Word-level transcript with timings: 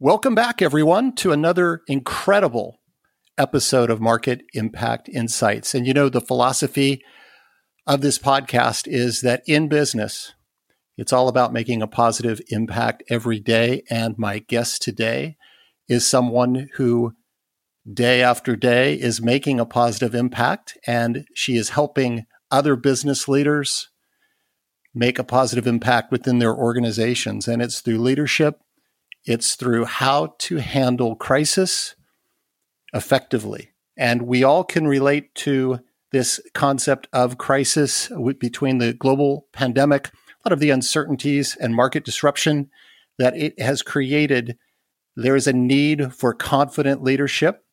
Welcome 0.00 0.36
back, 0.36 0.62
everyone, 0.62 1.16
to 1.16 1.32
another 1.32 1.82
incredible 1.88 2.78
episode 3.36 3.90
of 3.90 4.00
Market 4.00 4.42
Impact 4.54 5.08
Insights. 5.08 5.74
And 5.74 5.88
you 5.88 5.92
know, 5.92 6.08
the 6.08 6.20
philosophy 6.20 7.02
of 7.84 8.00
this 8.00 8.16
podcast 8.16 8.86
is 8.86 9.22
that 9.22 9.42
in 9.48 9.66
business, 9.66 10.34
it's 10.96 11.12
all 11.12 11.26
about 11.26 11.52
making 11.52 11.82
a 11.82 11.88
positive 11.88 12.40
impact 12.46 13.02
every 13.10 13.40
day. 13.40 13.82
And 13.90 14.16
my 14.16 14.38
guest 14.38 14.82
today 14.82 15.36
is 15.88 16.06
someone 16.06 16.68
who 16.76 17.14
day 17.92 18.22
after 18.22 18.54
day 18.54 18.94
is 18.94 19.20
making 19.20 19.58
a 19.58 19.66
positive 19.66 20.14
impact, 20.14 20.78
and 20.86 21.26
she 21.34 21.56
is 21.56 21.70
helping 21.70 22.24
other 22.52 22.76
business 22.76 23.26
leaders 23.26 23.88
make 24.94 25.18
a 25.18 25.24
positive 25.24 25.66
impact 25.66 26.12
within 26.12 26.38
their 26.38 26.54
organizations. 26.54 27.48
And 27.48 27.60
it's 27.60 27.80
through 27.80 27.98
leadership 27.98 28.60
it's 29.24 29.54
through 29.54 29.84
how 29.84 30.34
to 30.38 30.56
handle 30.56 31.16
crisis 31.16 31.94
effectively. 32.92 33.70
And 33.96 34.22
we 34.22 34.44
all 34.44 34.64
can 34.64 34.86
relate 34.86 35.34
to 35.36 35.80
this 36.12 36.40
concept 36.54 37.08
of 37.12 37.38
crisis 37.38 38.10
between 38.38 38.78
the 38.78 38.94
global 38.94 39.46
pandemic, 39.52 40.08
a 40.08 40.48
lot 40.48 40.52
of 40.52 40.60
the 40.60 40.70
uncertainties 40.70 41.56
and 41.56 41.74
market 41.74 42.04
disruption 42.04 42.70
that 43.18 43.36
it 43.36 43.60
has 43.60 43.82
created. 43.82 44.56
There 45.16 45.36
is 45.36 45.46
a 45.46 45.52
need 45.52 46.14
for 46.14 46.32
confident 46.32 47.02
leadership, 47.02 47.64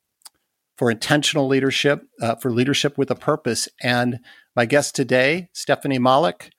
for 0.77 0.91
intentional 0.91 1.47
leadership, 1.47 2.01
uh, 2.21 2.35
for 2.35 2.51
leadership 2.51 2.97
with 2.97 3.09
a 3.11 3.15
purpose. 3.15 3.69
And 3.81 4.19
my 4.55 4.65
guest 4.65 4.95
today, 4.95 5.49
Stephanie 5.53 5.99
Malik, 5.99 6.49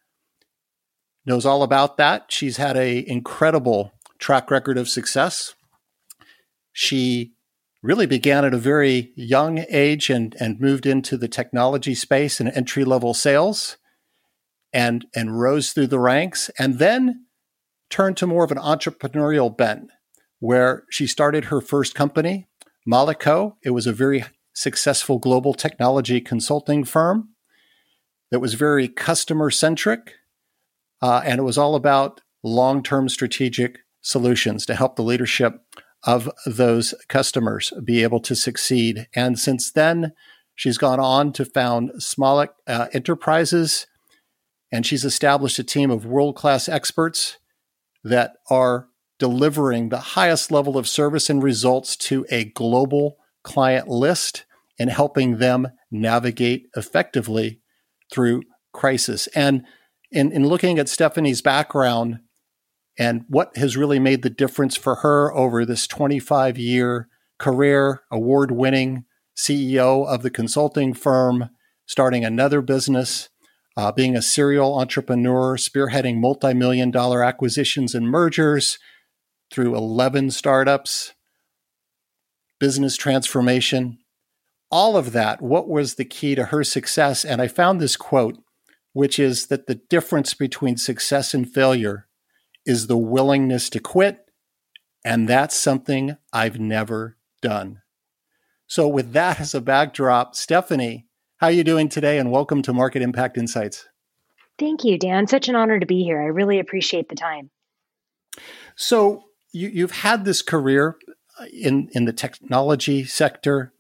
knows 1.27 1.45
all 1.45 1.63
about 1.63 1.97
that. 1.97 2.27
She's 2.29 2.57
had 2.57 2.77
an 2.77 3.05
incredible 3.07 3.93
track 4.19 4.51
record 4.51 4.79
of 4.79 4.89
success. 4.89 5.55
She 6.73 7.33
really 7.83 8.07
began 8.07 8.45
at 8.45 8.55
a 8.55 8.59
very 8.59 9.13
young 9.17 9.65
age 9.71 10.11
and, 10.11 10.35
and 10.41 10.61
moved 10.61 10.87
into 10.87 11.17
the 11.17 11.29
technology 11.29 11.95
space 11.95 12.41
and 12.41 12.51
entry 12.51 12.85
level 12.85 13.15
sales 13.15 13.77
and, 14.73 15.07
and 15.15 15.39
rose 15.41 15.73
through 15.73 15.87
the 15.87 16.01
ranks 16.01 16.51
and 16.59 16.79
then 16.79 17.27
turned 17.89 18.17
to 18.17 18.27
more 18.27 18.45
of 18.45 18.51
an 18.51 18.59
entrepreneurial 18.59 19.57
bent 19.57 19.91
where 20.41 20.85
she 20.91 21.07
started 21.07 21.47
her 21.47 21.61
first 21.61 21.95
company, 21.95 22.49
Malico. 22.87 23.57
It 23.63 23.71
was 23.71 23.87
a 23.87 23.93
very 23.93 24.25
successful 24.53 25.19
global 25.19 25.55
technology 25.55 26.21
consulting 26.21 26.85
firm 26.85 27.31
that 28.31 28.41
was 28.41 28.55
very 28.55 28.89
customer 28.89 29.51
centric. 29.51 30.15
Uh, 31.01 31.23
and 31.25 31.39
it 31.39 31.43
was 31.43 31.59
all 31.59 31.75
about 31.75 32.21
long 32.43 32.83
term 32.83 33.09
strategic 33.09 33.81
solutions 34.07 34.65
to 34.65 34.75
help 34.77 34.95
the 34.95 35.03
leadership 35.03 35.61
of 36.05 36.31
those 36.47 36.95
customers 37.09 37.73
be 37.83 38.05
able 38.05 38.21
to 38.21 38.37
succeed. 38.37 39.09
And 39.17 39.37
since 39.37 39.73
then, 39.73 40.13
she's 40.55 40.79
gone 40.79 41.01
on 41.01 41.33
to 41.33 41.45
found 41.45 41.91
Smolik 41.99 42.51
uh, 42.69 42.87
Enterprises, 42.93 43.89
and 44.71 44.87
she's 44.87 45.05
established 45.05 45.59
a 45.59 45.65
team 45.65 45.91
of 45.91 46.07
world 46.07 46.37
class 46.37 46.69
experts 46.69 47.39
that 48.05 48.35
are 48.49 48.89
delivering 49.19 49.89
the 49.89 49.99
highest 49.99 50.53
level 50.53 50.79
of 50.79 50.87
service 50.87 51.29
and 51.29 51.43
results 51.43 51.97
to 51.97 52.25
a 52.31 52.45
global 52.45 53.17
client 53.43 53.89
list 53.89 54.45
and 54.79 54.91
helping 54.91 55.39
them 55.39 55.67
navigate 55.91 56.69
effectively 56.77 57.61
through 58.13 58.43
crisis. 58.73 59.27
And 59.29 59.65
in, 60.13 60.31
in 60.31 60.47
looking 60.47 60.79
at 60.79 60.89
Stephanie's 60.89 61.43
background, 61.43 62.21
and 62.99 63.25
what 63.29 63.57
has 63.57 63.77
really 63.77 63.99
made 63.99 64.23
the 64.23 64.31
difference 64.31 64.77
for 64.77 64.97
her 64.97 65.33
over 65.35 65.65
this 65.65 65.87
25 65.87 66.59
year 66.59 67.09
career, 67.39 68.03
award 68.11 68.51
winning 68.51 69.05
CEO 69.37 70.07
of 70.07 70.23
the 70.23 70.31
consulting 70.31 70.95
firm, 70.95 71.51
starting 71.85 72.25
another 72.25 72.63
business, 72.63 73.29
uh, 73.77 73.93
being 73.93 74.17
a 74.17 74.23
serial 74.23 74.79
entrepreneur, 74.79 75.57
spearheading 75.57 76.19
multi 76.19 76.55
million 76.55 76.91
dollar 76.91 77.23
acquisitions 77.23 77.95
and 77.95 78.09
mergers 78.09 78.79
through 79.53 79.77
11 79.77 80.31
startups, 80.31 81.13
business 82.59 82.97
transformation. 82.97 83.99
All 84.71 84.97
of 84.97 85.13
that, 85.13 85.43
what 85.43 85.69
was 85.69 85.95
the 85.95 86.05
key 86.05 86.35
to 86.35 86.47
her 86.47 86.65
success? 86.65 87.25
And 87.25 87.41
I 87.41 87.47
found 87.47 87.81
this 87.81 87.97
quote, 87.97 88.39
which 88.95 89.19
is 89.19 89.47
that 89.47 89.67
the 89.67 89.77
difference 89.77 90.35
between 90.35 90.77
success 90.77 91.35
and 91.35 91.49
failure 91.49 92.09
is 92.67 92.89
the 92.89 92.99
willingness 92.99 93.71
to 93.71 93.81
quit. 93.81 94.27
And 95.05 95.29
that's 95.29 95.57
something 95.57 96.17
I've 96.33 96.59
never 96.59 97.17
done. 97.41 97.83
So 98.67 98.89
with 98.89 99.13
that 99.13 99.41
as 99.41 99.55
a 99.55 99.61
backdrop, 99.61 100.35
Stephanie, 100.35 101.07
how 101.37 101.47
are 101.47 101.53
you 101.53 101.63
doing 101.63 101.89
today? 101.89 102.19
And 102.19 102.33
welcome 102.33 102.63
to 102.63 102.73
Market 102.73 103.03
Impact 103.03 103.39
Insights. 103.39 103.87
Thank 104.59 104.83
you, 104.83 104.99
Dan. 104.99 105.29
Such 105.29 105.49
an 105.49 105.55
honor 105.55 105.79
to 105.79 105.87
be 105.87 106.03
here. 106.03 106.21
I 106.21 106.27
really 106.27 106.59
appreciate 106.59 107.09
the 107.09 107.15
time. 107.15 107.51
So 108.75 109.23
you, 109.53 109.83
have 109.83 109.93
had 109.93 110.25
this 110.25 110.43
career 110.43 110.97
uh, 111.39 111.45
in, 111.53 111.89
in 111.93 112.05
the 112.05 112.13
technology 112.13 113.05
sector 113.05 113.73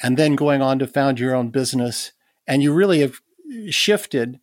and 0.00 0.16
then 0.16 0.36
going 0.36 0.62
on 0.62 0.78
to 0.78 0.86
found 0.86 1.18
your 1.18 1.34
own 1.34 1.48
business. 1.48 2.12
And 2.46 2.62
you 2.62 2.72
really 2.72 3.00
have 3.00 3.20
shifted 3.68 4.38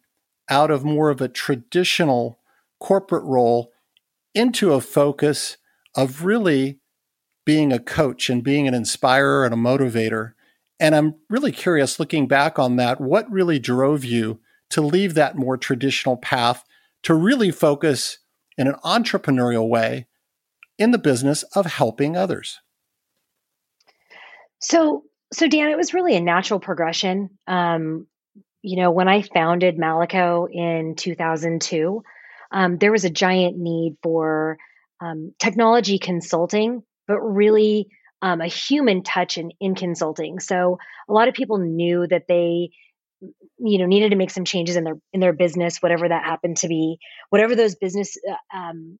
out 0.50 0.70
of 0.70 0.84
more 0.84 1.10
of 1.10 1.22
a 1.22 1.30
traditional 1.30 2.40
corporate 2.80 3.24
role 3.24 3.72
into 4.36 4.74
a 4.74 4.82
focus 4.82 5.58
of 5.96 6.24
really 6.24 6.80
being 7.46 7.72
a 7.72 7.80
coach 7.80 8.30
and 8.30 8.44
being 8.44 8.68
an 8.68 8.74
inspirer 8.74 9.46
and 9.46 9.54
a 9.54 9.58
motivator. 9.58 10.34
And 10.80 10.94
I'm 10.94 11.16
really 11.30 11.52
curious 11.52 12.00
looking 12.00 12.28
back 12.28 12.60
on 12.60 12.76
that, 12.76 13.00
what 13.00 13.32
really 13.32 13.60
drove 13.60 14.04
you 14.04 14.40
to 14.72 14.82
leave 14.82 15.14
that 15.14 15.38
more 15.38 15.58
traditional 15.58 16.18
path 16.18 16.64
to 17.04 17.14
really 17.14 17.52
focus 17.52 18.20
in 18.58 18.68
an 18.68 18.76
entrepreneurial 18.84 19.70
way 19.70 20.08
in 20.78 20.92
the 20.92 20.98
business 20.98 21.44
of 21.56 21.66
helping 21.66 22.18
others? 22.18 22.60
So, 24.60 25.04
so 25.32 25.48
Dan, 25.48 25.70
it 25.70 25.78
was 25.78 25.94
really 25.94 26.16
a 26.16 26.22
natural 26.22 26.60
progression. 26.60 27.30
Um, 27.48 28.08
you 28.62 28.78
know, 28.78 28.90
when 28.90 29.08
I 29.08 29.22
founded 29.22 29.78
Malico 29.78 30.48
in 30.52 30.96
2002, 30.96 32.04
um, 32.56 32.78
there 32.78 32.92
was 32.94 33.04
a 33.04 33.10
giant 33.10 33.58
need 33.58 33.98
for 34.02 34.58
um, 35.02 35.34
technology 35.40 36.00
consulting, 36.00 36.84
but 37.06 37.20
really 37.20 37.90
um, 38.22 38.40
a 38.40 38.48
human 38.48 39.04
touch 39.04 39.38
in, 39.38 39.52
in 39.60 39.76
consulting. 39.76 40.40
So 40.40 40.80
a 41.10 41.14
lot 41.14 41.28
of 41.28 41.34
people 41.34 41.58
knew 41.58 42.08
that 42.08 42.24
they 42.28 42.72
you 43.58 43.78
know 43.78 43.86
needed 43.86 44.10
to 44.10 44.16
make 44.16 44.30
some 44.30 44.46
changes 44.46 44.76
in 44.76 44.84
their 44.84 44.96
in 45.14 45.20
their 45.20 45.34
business 45.34 45.82
whatever 45.82 46.08
that 46.08 46.26
happened 46.26 46.58
to 46.58 46.68
be 46.68 46.98
whatever 47.30 47.56
those 47.56 47.76
business 47.76 48.18
uh, 48.30 48.58
um, 48.58 49.00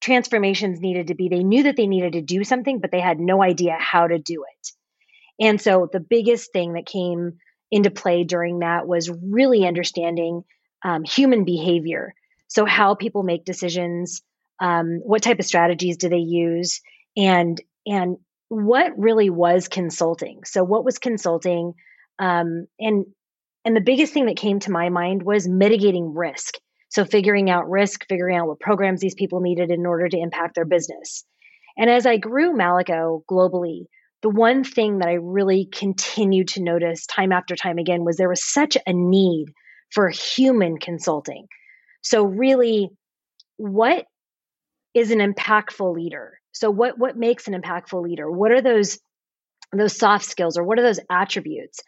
transformations 0.00 0.80
needed 0.80 1.08
to 1.08 1.14
be. 1.14 1.28
They 1.28 1.42
knew 1.42 1.64
that 1.64 1.76
they 1.76 1.86
needed 1.86 2.14
to 2.14 2.22
do 2.22 2.42
something 2.44 2.80
but 2.80 2.90
they 2.90 3.00
had 3.00 3.18
no 3.20 3.42
idea 3.42 3.76
how 3.78 4.06
to 4.06 4.18
do 4.18 4.44
it. 4.44 5.44
And 5.46 5.60
so 5.60 5.88
the 5.92 6.00
biggest 6.00 6.52
thing 6.52 6.74
that 6.74 6.86
came 6.86 7.38
into 7.70 7.90
play 7.90 8.24
during 8.24 8.60
that 8.60 8.86
was 8.86 9.10
really 9.10 9.66
understanding 9.66 10.44
um, 10.84 11.04
human 11.04 11.44
behavior 11.44 12.14
so, 12.54 12.64
how 12.64 12.94
people 12.94 13.24
make 13.24 13.44
decisions, 13.44 14.22
um, 14.60 15.00
what 15.02 15.22
type 15.22 15.40
of 15.40 15.44
strategies 15.44 15.96
do 15.96 16.08
they 16.08 16.18
use, 16.18 16.80
and 17.16 17.60
and 17.84 18.16
what 18.48 18.92
really 18.96 19.28
was 19.28 19.66
consulting. 19.66 20.44
So, 20.44 20.62
what 20.62 20.84
was 20.84 20.98
consulting? 20.98 21.72
Um, 22.20 22.68
and 22.78 23.06
and 23.64 23.74
the 23.74 23.80
biggest 23.80 24.12
thing 24.12 24.26
that 24.26 24.36
came 24.36 24.60
to 24.60 24.70
my 24.70 24.88
mind 24.88 25.24
was 25.24 25.48
mitigating 25.48 26.14
risk. 26.14 26.54
So, 26.90 27.04
figuring 27.04 27.50
out 27.50 27.68
risk, 27.68 28.06
figuring 28.08 28.36
out 28.36 28.46
what 28.46 28.60
programs 28.60 29.00
these 29.00 29.16
people 29.16 29.40
needed 29.40 29.72
in 29.72 29.84
order 29.84 30.08
to 30.08 30.16
impact 30.16 30.54
their 30.54 30.64
business. 30.64 31.24
And 31.76 31.90
as 31.90 32.06
I 32.06 32.18
grew 32.18 32.52
Malico 32.52 33.24
globally, 33.28 33.86
the 34.22 34.30
one 34.30 34.62
thing 34.62 34.98
that 34.98 35.08
I 35.08 35.14
really 35.14 35.68
continued 35.72 36.46
to 36.48 36.62
notice 36.62 37.04
time 37.06 37.32
after 37.32 37.56
time 37.56 37.78
again 37.78 38.04
was 38.04 38.16
there 38.16 38.28
was 38.28 38.44
such 38.44 38.78
a 38.86 38.92
need 38.92 39.46
for 39.90 40.08
human 40.08 40.78
consulting. 40.78 41.48
So, 42.04 42.24
really, 42.24 42.90
what 43.56 44.06
is 44.94 45.10
an 45.10 45.18
impactful 45.18 45.94
leader? 45.94 46.38
So 46.52 46.70
what 46.70 46.98
what 46.98 47.16
makes 47.16 47.48
an 47.48 47.60
impactful 47.60 48.00
leader? 48.02 48.30
What 48.30 48.52
are 48.52 48.62
those 48.62 48.98
those 49.72 49.96
soft 49.96 50.24
skills 50.24 50.56
or 50.56 50.62
what 50.64 50.78
are 50.78 50.82
those 50.82 51.00
attributes? 51.10 51.80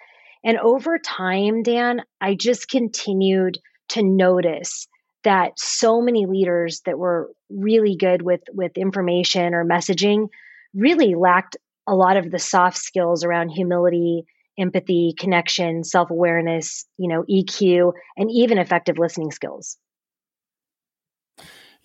And 0.45 0.59
over 0.59 0.99
time, 0.99 1.63
Dan, 1.63 2.03
I 2.21 2.35
just 2.35 2.69
continued 2.69 3.59
to 3.91 4.03
notice 4.03 4.89
that 5.25 5.59
so 5.59 6.01
many 6.01 6.27
leaders 6.27 6.83
that 6.87 6.99
were 6.99 7.31
really 7.49 7.97
good 7.97 8.23
with 8.23 8.43
with 8.53 8.77
information 8.77 9.55
or 9.55 9.65
messaging 9.65 10.29
really 10.75 11.15
lacked 11.15 11.57
a 11.87 11.95
lot 11.95 12.17
of 12.17 12.31
the 12.31 12.39
soft 12.39 12.77
skills 12.77 13.25
around 13.25 13.51
humility 13.51 14.25
empathy 14.59 15.15
connection 15.19 15.85
self-awareness 15.85 16.87
you 16.97 17.09
know 17.09 17.23
eq 17.31 17.93
and 18.17 18.31
even 18.31 18.57
effective 18.59 18.99
listening 18.99 19.31
skills 19.31 19.77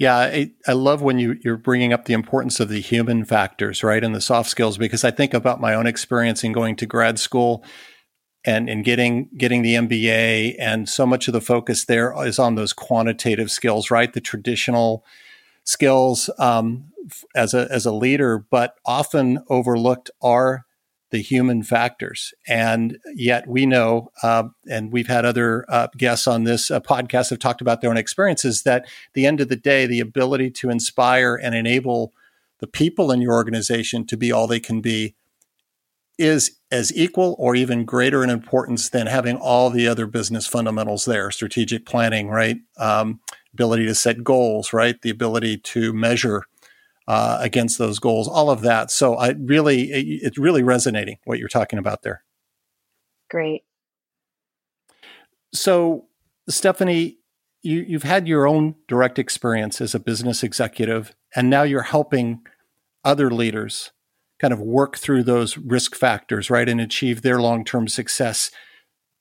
yeah, 0.02 0.18
I, 0.18 0.52
I 0.68 0.74
love 0.74 1.04
when 1.04 1.20
you, 1.20 1.38
you're 1.44 1.58
bringing 1.58 1.94
up 1.94 2.06
the 2.06 2.14
importance 2.14 2.60
of 2.60 2.70
the 2.70 2.82
human 2.82 3.24
factors, 3.24 3.84
right, 3.84 4.04
and 4.04 4.16
the 4.16 4.20
soft 4.20 4.50
skills, 4.50 4.80
because 4.80 5.04
I 5.04 5.12
think 5.12 5.32
about 5.32 5.62
my 5.62 5.76
own 5.76 5.86
experience 5.86 6.44
in 6.44 6.54
going 6.54 6.76
to 6.78 6.88
grad 6.88 7.20
school 7.20 7.64
and, 8.44 8.68
and 8.68 8.84
getting 8.84 9.30
getting 9.38 9.62
the 9.62 9.76
MBA, 9.76 10.56
and 10.58 10.90
so 10.90 11.06
much 11.06 11.28
of 11.28 11.34
the 11.34 11.40
focus 11.40 11.86
there 11.86 12.16
is 12.26 12.40
on 12.40 12.56
those 12.56 12.74
quantitative 12.74 13.52
skills, 13.52 13.92
right, 13.92 14.12
the 14.12 14.20
traditional 14.20 15.06
skills 15.66 16.32
um, 16.40 16.86
as 17.36 17.54
a 17.54 17.68
as 17.70 17.86
a 17.86 17.94
leader, 17.94 18.44
but 18.50 18.78
often 18.84 19.44
overlooked 19.50 20.10
are 20.20 20.66
the 21.12 21.22
human 21.22 21.62
factors. 21.62 22.34
And 22.48 22.98
yet 23.14 23.48
we 23.48 23.66
know, 23.66 24.12
uh, 24.24 24.44
and 24.70 24.92
we've 24.92 25.08
had 25.08 25.26
other 25.26 25.66
uh, 25.70 25.88
guests 25.98 26.26
on 26.26 26.46
this 26.46 26.72
uh, 26.72 26.80
podcast 26.80 27.30
have 27.30 27.40
talked 27.40 27.62
about 27.62 27.82
their 27.82 27.90
own 27.90 27.98
experiences, 27.98 28.64
that 28.64 28.88
the 29.14 29.26
end 29.26 29.42
of 29.42 29.50
the 29.50 29.56
day, 29.56 29.86
the 29.86 30.00
ability 30.00 30.50
to 30.52 30.70
inspire 30.70 31.36
and 31.36 31.54
enable 31.54 32.14
the 32.60 32.68
people 32.68 33.12
in 33.12 33.22
your 33.22 33.34
organization 33.34 34.06
to 34.08 34.18
be 34.18 34.32
all 34.32 34.48
they 34.48 34.60
can 34.60 34.82
be 34.82 35.16
is 36.18 36.58
as 36.70 36.96
equal 36.96 37.36
or 37.40 37.56
even 37.56 37.84
greater 37.84 38.24
in 38.24 38.30
importance 38.30 38.90
than 38.90 39.08
having 39.08 39.36
all 39.38 39.70
the 39.70 39.88
other 39.88 40.06
business 40.06 40.46
fundamentals 40.46 41.06
there 41.06 41.32
strategic 41.32 41.86
planning 41.86 42.28
right 42.28 42.58
um, 42.78 43.20
ability 43.54 43.86
to 43.86 43.96
set 43.96 44.24
goals 44.24 44.72
right 44.72 45.02
the 45.02 45.10
ability 45.10 45.58
to 45.58 45.92
measure 45.94 46.44
uh, 47.12 47.40
against 47.42 47.78
those 47.78 48.00
goals, 48.00 48.26
all 48.26 48.50
of 48.50 48.62
that. 48.62 48.90
So 48.90 49.16
I 49.16 49.32
really, 49.32 49.92
it's 49.92 50.38
really 50.38 50.64
resonating 50.64 51.18
what 51.26 51.40
you're 51.40 51.50
talking 51.50 51.78
about 51.78 52.04
there. 52.04 52.24
Great. 53.30 53.66
So 55.54 56.06
Stephanie, 56.48 57.18
you, 57.64 57.84
you've 57.86 58.04
had 58.04 58.30
your 58.30 58.48
own 58.48 58.76
direct 58.88 59.20
experience 59.20 59.82
as 59.82 59.94
a 59.94 60.00
business 60.00 60.42
executive, 60.42 61.14
and 61.36 61.50
now 61.50 61.64
you're 61.64 61.82
helping 61.82 62.44
other 63.04 63.30
leaders 63.30 63.92
kind 64.40 64.54
of 64.54 64.62
work 64.62 64.98
through 64.98 65.24
those 65.24 65.58
risk 65.58 65.96
factors, 65.96 66.50
right, 66.50 66.70
and 66.70 66.80
achieve 66.80 67.24
their 67.24 67.42
long 67.42 67.66
term 67.66 67.90
success. 67.90 68.52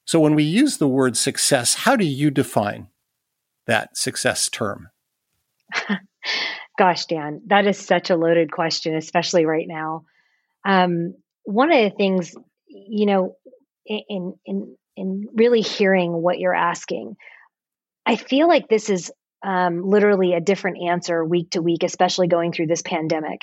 So, 0.07 0.21
when 0.21 0.37
we 0.37 0.45
use 0.45 0.77
the 0.77 0.87
word 0.87 1.17
success, 1.17 1.75
how 1.75 1.97
do 1.97 2.05
you 2.05 2.31
define 2.31 2.87
that 3.67 3.97
success 3.97 4.49
term? 4.49 4.91
Gosh, 6.81 7.05
Dan, 7.05 7.43
that 7.49 7.67
is 7.67 7.77
such 7.77 8.09
a 8.09 8.17
loaded 8.17 8.51
question, 8.51 8.97
especially 8.97 9.45
right 9.45 9.67
now. 9.69 10.07
Um, 10.67 11.13
one 11.45 11.71
of 11.71 11.77
the 11.77 11.95
things, 11.95 12.35
you 12.69 13.05
know, 13.05 13.37
in 13.85 14.33
in 14.47 14.75
in 14.97 15.27
really 15.35 15.61
hearing 15.61 16.11
what 16.11 16.39
you're 16.39 16.55
asking, 16.55 17.17
I 18.07 18.17
feel 18.17 18.49
like 18.49 18.69
this 18.69 18.89
is 18.89 19.13
um, 19.47 19.83
literally 19.83 20.33
a 20.33 20.41
different 20.41 20.79
answer 20.89 21.23
week 21.23 21.51
to 21.51 21.61
week, 21.61 21.83
especially 21.83 22.29
going 22.29 22.51
through 22.51 22.69
this 22.69 22.81
pandemic. 22.81 23.43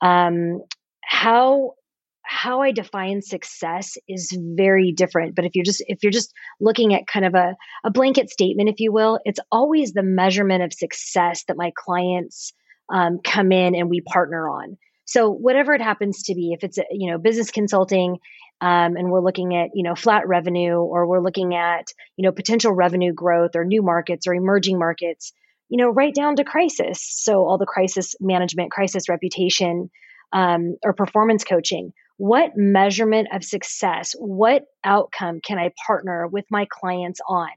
Um, 0.00 0.62
how 1.04 1.74
how 2.22 2.62
I 2.62 2.72
define 2.72 3.20
success 3.20 3.98
is 4.08 4.34
very 4.56 4.92
different. 4.92 5.34
But 5.34 5.44
if 5.44 5.54
you're 5.54 5.66
just 5.66 5.84
if 5.88 6.02
you're 6.02 6.10
just 6.10 6.32
looking 6.58 6.94
at 6.94 7.06
kind 7.06 7.26
of 7.26 7.34
a, 7.34 7.54
a 7.84 7.90
blanket 7.90 8.30
statement, 8.30 8.70
if 8.70 8.80
you 8.80 8.94
will, 8.94 9.18
it's 9.26 9.40
always 9.50 9.92
the 9.92 10.02
measurement 10.02 10.62
of 10.62 10.72
success 10.72 11.44
that 11.48 11.58
my 11.58 11.70
clients 11.76 12.54
um, 12.92 13.18
come 13.24 13.50
in 13.50 13.74
and 13.74 13.90
we 13.90 14.02
partner 14.02 14.48
on. 14.48 14.76
So 15.04 15.30
whatever 15.30 15.74
it 15.74 15.80
happens 15.80 16.24
to 16.24 16.34
be, 16.34 16.52
if 16.52 16.62
it's 16.62 16.78
you 16.90 17.10
know 17.10 17.18
business 17.18 17.50
consulting, 17.50 18.18
um, 18.60 18.96
and 18.96 19.10
we're 19.10 19.20
looking 19.20 19.56
at 19.56 19.70
you 19.74 19.82
know 19.82 19.94
flat 19.96 20.28
revenue, 20.28 20.76
or 20.76 21.06
we're 21.06 21.22
looking 21.22 21.54
at 21.54 21.86
you 22.16 22.24
know 22.24 22.32
potential 22.32 22.72
revenue 22.72 23.12
growth, 23.12 23.56
or 23.56 23.64
new 23.64 23.82
markets, 23.82 24.26
or 24.26 24.34
emerging 24.34 24.78
markets, 24.78 25.32
you 25.68 25.78
know 25.78 25.88
right 25.88 26.14
down 26.14 26.36
to 26.36 26.44
crisis. 26.44 27.02
So 27.02 27.44
all 27.44 27.58
the 27.58 27.66
crisis 27.66 28.14
management, 28.20 28.70
crisis 28.70 29.08
reputation, 29.08 29.90
um, 30.32 30.76
or 30.84 30.92
performance 30.92 31.44
coaching. 31.44 31.92
What 32.18 32.52
measurement 32.56 33.28
of 33.32 33.42
success, 33.42 34.14
what 34.16 34.66
outcome 34.84 35.40
can 35.44 35.58
I 35.58 35.72
partner 35.86 36.28
with 36.28 36.44
my 36.50 36.68
clients 36.70 37.20
on, 37.26 37.50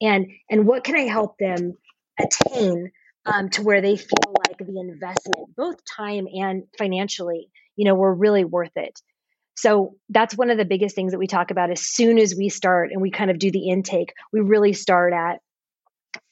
and 0.00 0.26
and 0.48 0.66
what 0.66 0.84
can 0.84 0.94
I 0.94 1.08
help 1.08 1.36
them 1.38 1.76
attain 2.20 2.92
um, 3.26 3.48
to 3.50 3.62
where 3.62 3.80
they 3.80 3.96
feel 3.96 4.34
like 4.46 4.58
the 4.58 4.80
investment, 4.80 5.56
both 5.56 5.76
time 5.84 6.26
and 6.32 6.64
financially, 6.78 7.48
you 7.76 7.84
know, 7.84 7.94
were 7.94 8.14
really 8.14 8.44
worth 8.44 8.76
it. 8.76 9.00
So 9.56 9.94
that's 10.08 10.36
one 10.36 10.50
of 10.50 10.58
the 10.58 10.64
biggest 10.64 10.94
things 10.94 11.12
that 11.12 11.18
we 11.18 11.26
talk 11.26 11.50
about 11.50 11.70
as 11.70 11.80
soon 11.80 12.18
as 12.18 12.34
we 12.34 12.48
start 12.48 12.90
and 12.90 13.00
we 13.00 13.10
kind 13.10 13.30
of 13.30 13.38
do 13.38 13.50
the 13.50 13.68
intake, 13.68 14.12
we 14.32 14.40
really 14.40 14.72
start 14.72 15.12
at, 15.12 15.38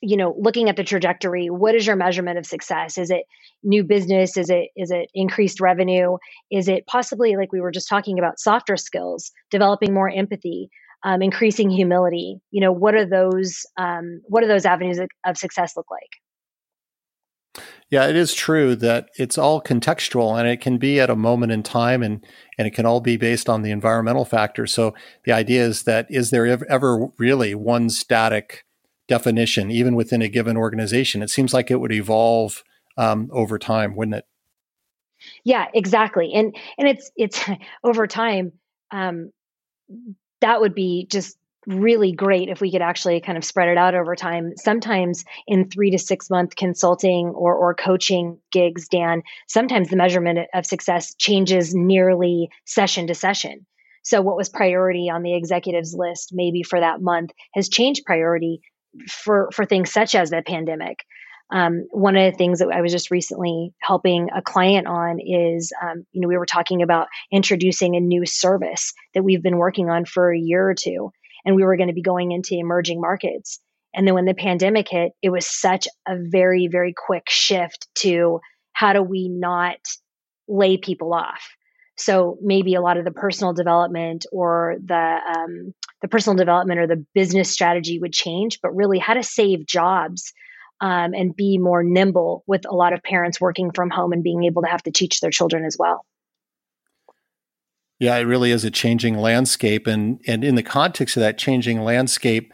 you 0.00 0.17
know, 0.17 0.35
looking 0.39 0.69
at 0.69 0.77
the 0.77 0.85
trajectory. 0.85 1.49
What 1.49 1.75
is 1.75 1.87
your 1.87 1.97
measurement 1.97 2.39
of 2.39 2.47
success? 2.47 2.99
Is 2.99 3.11
it 3.11 3.25
new 3.62 3.85
business? 3.85 4.37
Is 4.37 4.50
it 4.50 4.69
is 4.77 4.91
it 4.91 5.09
increased 5.15 5.61
revenue? 5.61 6.19
Is 6.50 6.69
it 6.69 6.87
possibly 6.87 7.37
like 7.37 7.53
we 7.53 7.61
were 7.61 7.71
just 7.71 7.89
talking 7.89 8.19
about 8.19 8.41
softer 8.41 8.77
skills, 8.77 9.31
developing 9.50 9.94
more 9.94 10.11
empathy, 10.11 10.69
um, 11.05 11.23
increasing 11.23 11.71
humility? 11.71 12.41
You 12.50 12.61
know, 12.61 12.73
what 12.73 12.94
are 12.94 13.06
those 13.06 13.65
um, 13.77 14.21
what 14.25 14.43
are 14.43 14.49
those 14.49 14.67
avenues 14.67 14.99
of, 14.99 15.09
of 15.25 15.37
success 15.37 15.77
look 15.77 15.91
like? 15.91 16.22
Yeah, 17.93 18.06
it 18.06 18.17
is 18.17 18.33
true 18.33 18.75
that 18.77 19.11
it's 19.19 19.37
all 19.37 19.61
contextual 19.61 20.39
and 20.39 20.49
it 20.49 20.62
can 20.62 20.79
be 20.79 20.99
at 20.99 21.11
a 21.11 21.15
moment 21.15 21.53
in 21.53 21.62
time 21.62 22.03
and, 22.03 22.25
and 22.56 22.67
it 22.67 22.71
can 22.71 22.87
all 22.87 23.03
be 23.03 23.19
based 23.19 23.50
on 23.50 23.61
the 23.61 23.71
environmental 23.71 24.25
factors. 24.25 24.73
So 24.73 24.94
the 25.25 25.33
idea 25.33 25.62
is 25.62 25.83
that 25.83 26.06
is 26.09 26.31
there 26.31 26.47
ever 26.47 27.09
really 27.19 27.55
one 27.55 27.91
static 27.91 28.65
definition, 29.09 29.71
even 29.71 29.94
within 29.94 30.23
a 30.23 30.29
given 30.29 30.56
organization? 30.56 31.21
It 31.21 31.29
seems 31.29 31.53
like 31.53 31.71
it 31.71 31.81
would 31.81 31.93
evolve 31.93 32.65
um, 32.97 33.29
over 33.31 33.59
time, 33.59 33.94
wouldn't 33.94 34.17
it? 34.17 34.25
Yeah, 35.44 35.67
exactly. 35.75 36.33
And 36.33 36.56
and 36.79 36.89
it's 36.89 37.11
it's 37.15 37.44
over 37.84 38.06
time. 38.06 38.53
Um, 38.91 39.32
that 40.41 40.63
would 40.63 40.75
be 40.75 41.06
just 41.11 41.37
really 41.67 42.13
great 42.13 42.49
if 42.49 42.61
we 42.61 42.73
could 42.73 42.83
actually 42.83 43.21
kind 43.21 43.39
of 43.39 43.45
spread 43.45 43.69
it 43.69 43.79
out 43.79 43.95
over 43.95 44.17
time. 44.17 44.53
Sometimes 44.57 45.25
in 45.47 45.69
three 45.71 45.91
to 45.91 45.99
six 45.99 46.29
month 46.29 46.57
consulting 46.57 47.29
or, 47.29 47.55
or 47.55 47.75
coaching 47.75 48.39
gigs, 48.51 48.89
Dan, 48.89 49.23
sometimes 49.47 49.89
the 49.89 49.97
measurement 49.97 50.41
of 50.55 50.67
success 50.67 51.15
changes 51.15 51.75
nearly 51.75 52.51
session 52.65 53.07
to 53.07 53.15
session. 53.15 53.67
So, 54.03 54.21
what 54.21 54.37
was 54.37 54.49
priority 54.49 55.09
on 55.09 55.23
the 55.23 55.37
executives 55.37 55.95
list 55.97 56.31
maybe 56.33 56.63
for 56.63 56.81
that 56.81 57.01
month 57.01 57.31
has 57.55 57.69
changed 57.69 58.05
priority 58.05 58.61
for, 59.09 59.49
for 59.53 59.65
things 59.65 59.93
such 59.93 60.15
as 60.15 60.31
the 60.31 60.43
pandemic. 60.45 60.99
Um, 61.51 61.87
one 61.91 62.17
of 62.17 62.33
the 62.33 62.37
things 62.37 62.61
that 62.61 62.69
I 62.73 62.81
was 62.81 62.93
just 62.93 63.11
recently 63.11 63.75
helping 63.79 64.31
a 64.35 64.41
client 64.41 64.87
on 64.87 65.21
is, 65.21 65.71
um, 65.83 66.07
you 66.13 66.23
know, 66.23 66.29
we 66.29 66.39
were 66.39 66.47
talking 66.47 66.81
about 66.81 67.09
introducing 67.31 67.95
a 67.95 68.01
new 68.01 68.25
service 68.25 68.95
that 69.15 69.23
we've 69.23 69.43
been 69.43 69.59
working 69.59 69.91
on 69.91 70.07
for 70.07 70.33
a 70.33 70.39
year 70.39 70.67
or 70.67 70.75
two 70.75 71.13
and 71.44 71.56
we 71.56 71.65
were 71.65 71.77
going 71.77 71.89
to 71.89 71.94
be 71.94 72.03
going 72.03 72.32
into 72.32 72.55
emerging 72.55 73.01
markets. 73.01 73.61
And 73.94 74.06
then 74.06 74.15
when 74.15 74.25
the 74.25 74.34
pandemic 74.34 74.89
hit, 74.89 75.13
it 75.22 75.31
was 75.31 75.46
such 75.46 75.87
a 76.06 76.17
very, 76.17 76.67
very 76.67 76.94
quick 76.96 77.29
shift 77.29 77.89
to 77.96 78.41
how 78.72 78.93
do 78.93 79.03
we 79.03 79.29
not 79.29 79.79
lay 80.49 80.77
people 80.77 81.13
off? 81.13 81.43
So 81.96 82.39
maybe 82.43 82.75
a 82.75 82.81
lot 82.81 82.96
of 82.96 83.05
the 83.05 83.11
personal 83.11 83.53
development 83.53 84.25
or 84.32 84.77
the 84.84 85.19
um, 85.37 85.75
the 86.01 86.08
personal 86.08 86.37
development 86.37 86.81
or 86.81 86.87
the 86.87 87.05
business 87.15 87.51
strategy 87.51 87.99
would 87.99 88.13
change, 88.13 88.61
but 88.63 88.75
really 88.75 88.99
how 88.99 89.15
to 89.15 89.22
save 89.22 89.67
jobs 89.67 90.32
um, 90.81 91.15
and 91.15 91.37
be 91.37 91.58
more 91.58 91.84
nimble 91.84 92.43
with 92.46 92.67
a 92.67 92.75
lot 92.75 92.93
of 92.93 93.03
parents 93.03 93.41
working 93.41 93.70
from 93.70 93.89
home 93.89 94.13
and 94.13 94.25
being 94.25 94.44
able 94.44 94.63
to 94.63 94.69
have 94.69 94.82
to 94.82 94.91
teach 94.91 95.20
their 95.20 95.31
children 95.31 95.65
as 95.65 95.77
well. 95.79 96.05
Yeah, 98.03 98.17
it 98.17 98.23
really 98.23 98.51
is 98.51 98.65
a 98.65 98.71
changing 98.73 99.17
landscape. 99.17 99.87
And, 99.87 100.21
and 100.27 100.43
in 100.43 100.56
the 100.56 100.63
context 100.65 101.17
of 101.17 101.21
that 101.21 101.39
changing 101.39 101.82
landscape, 101.82 102.53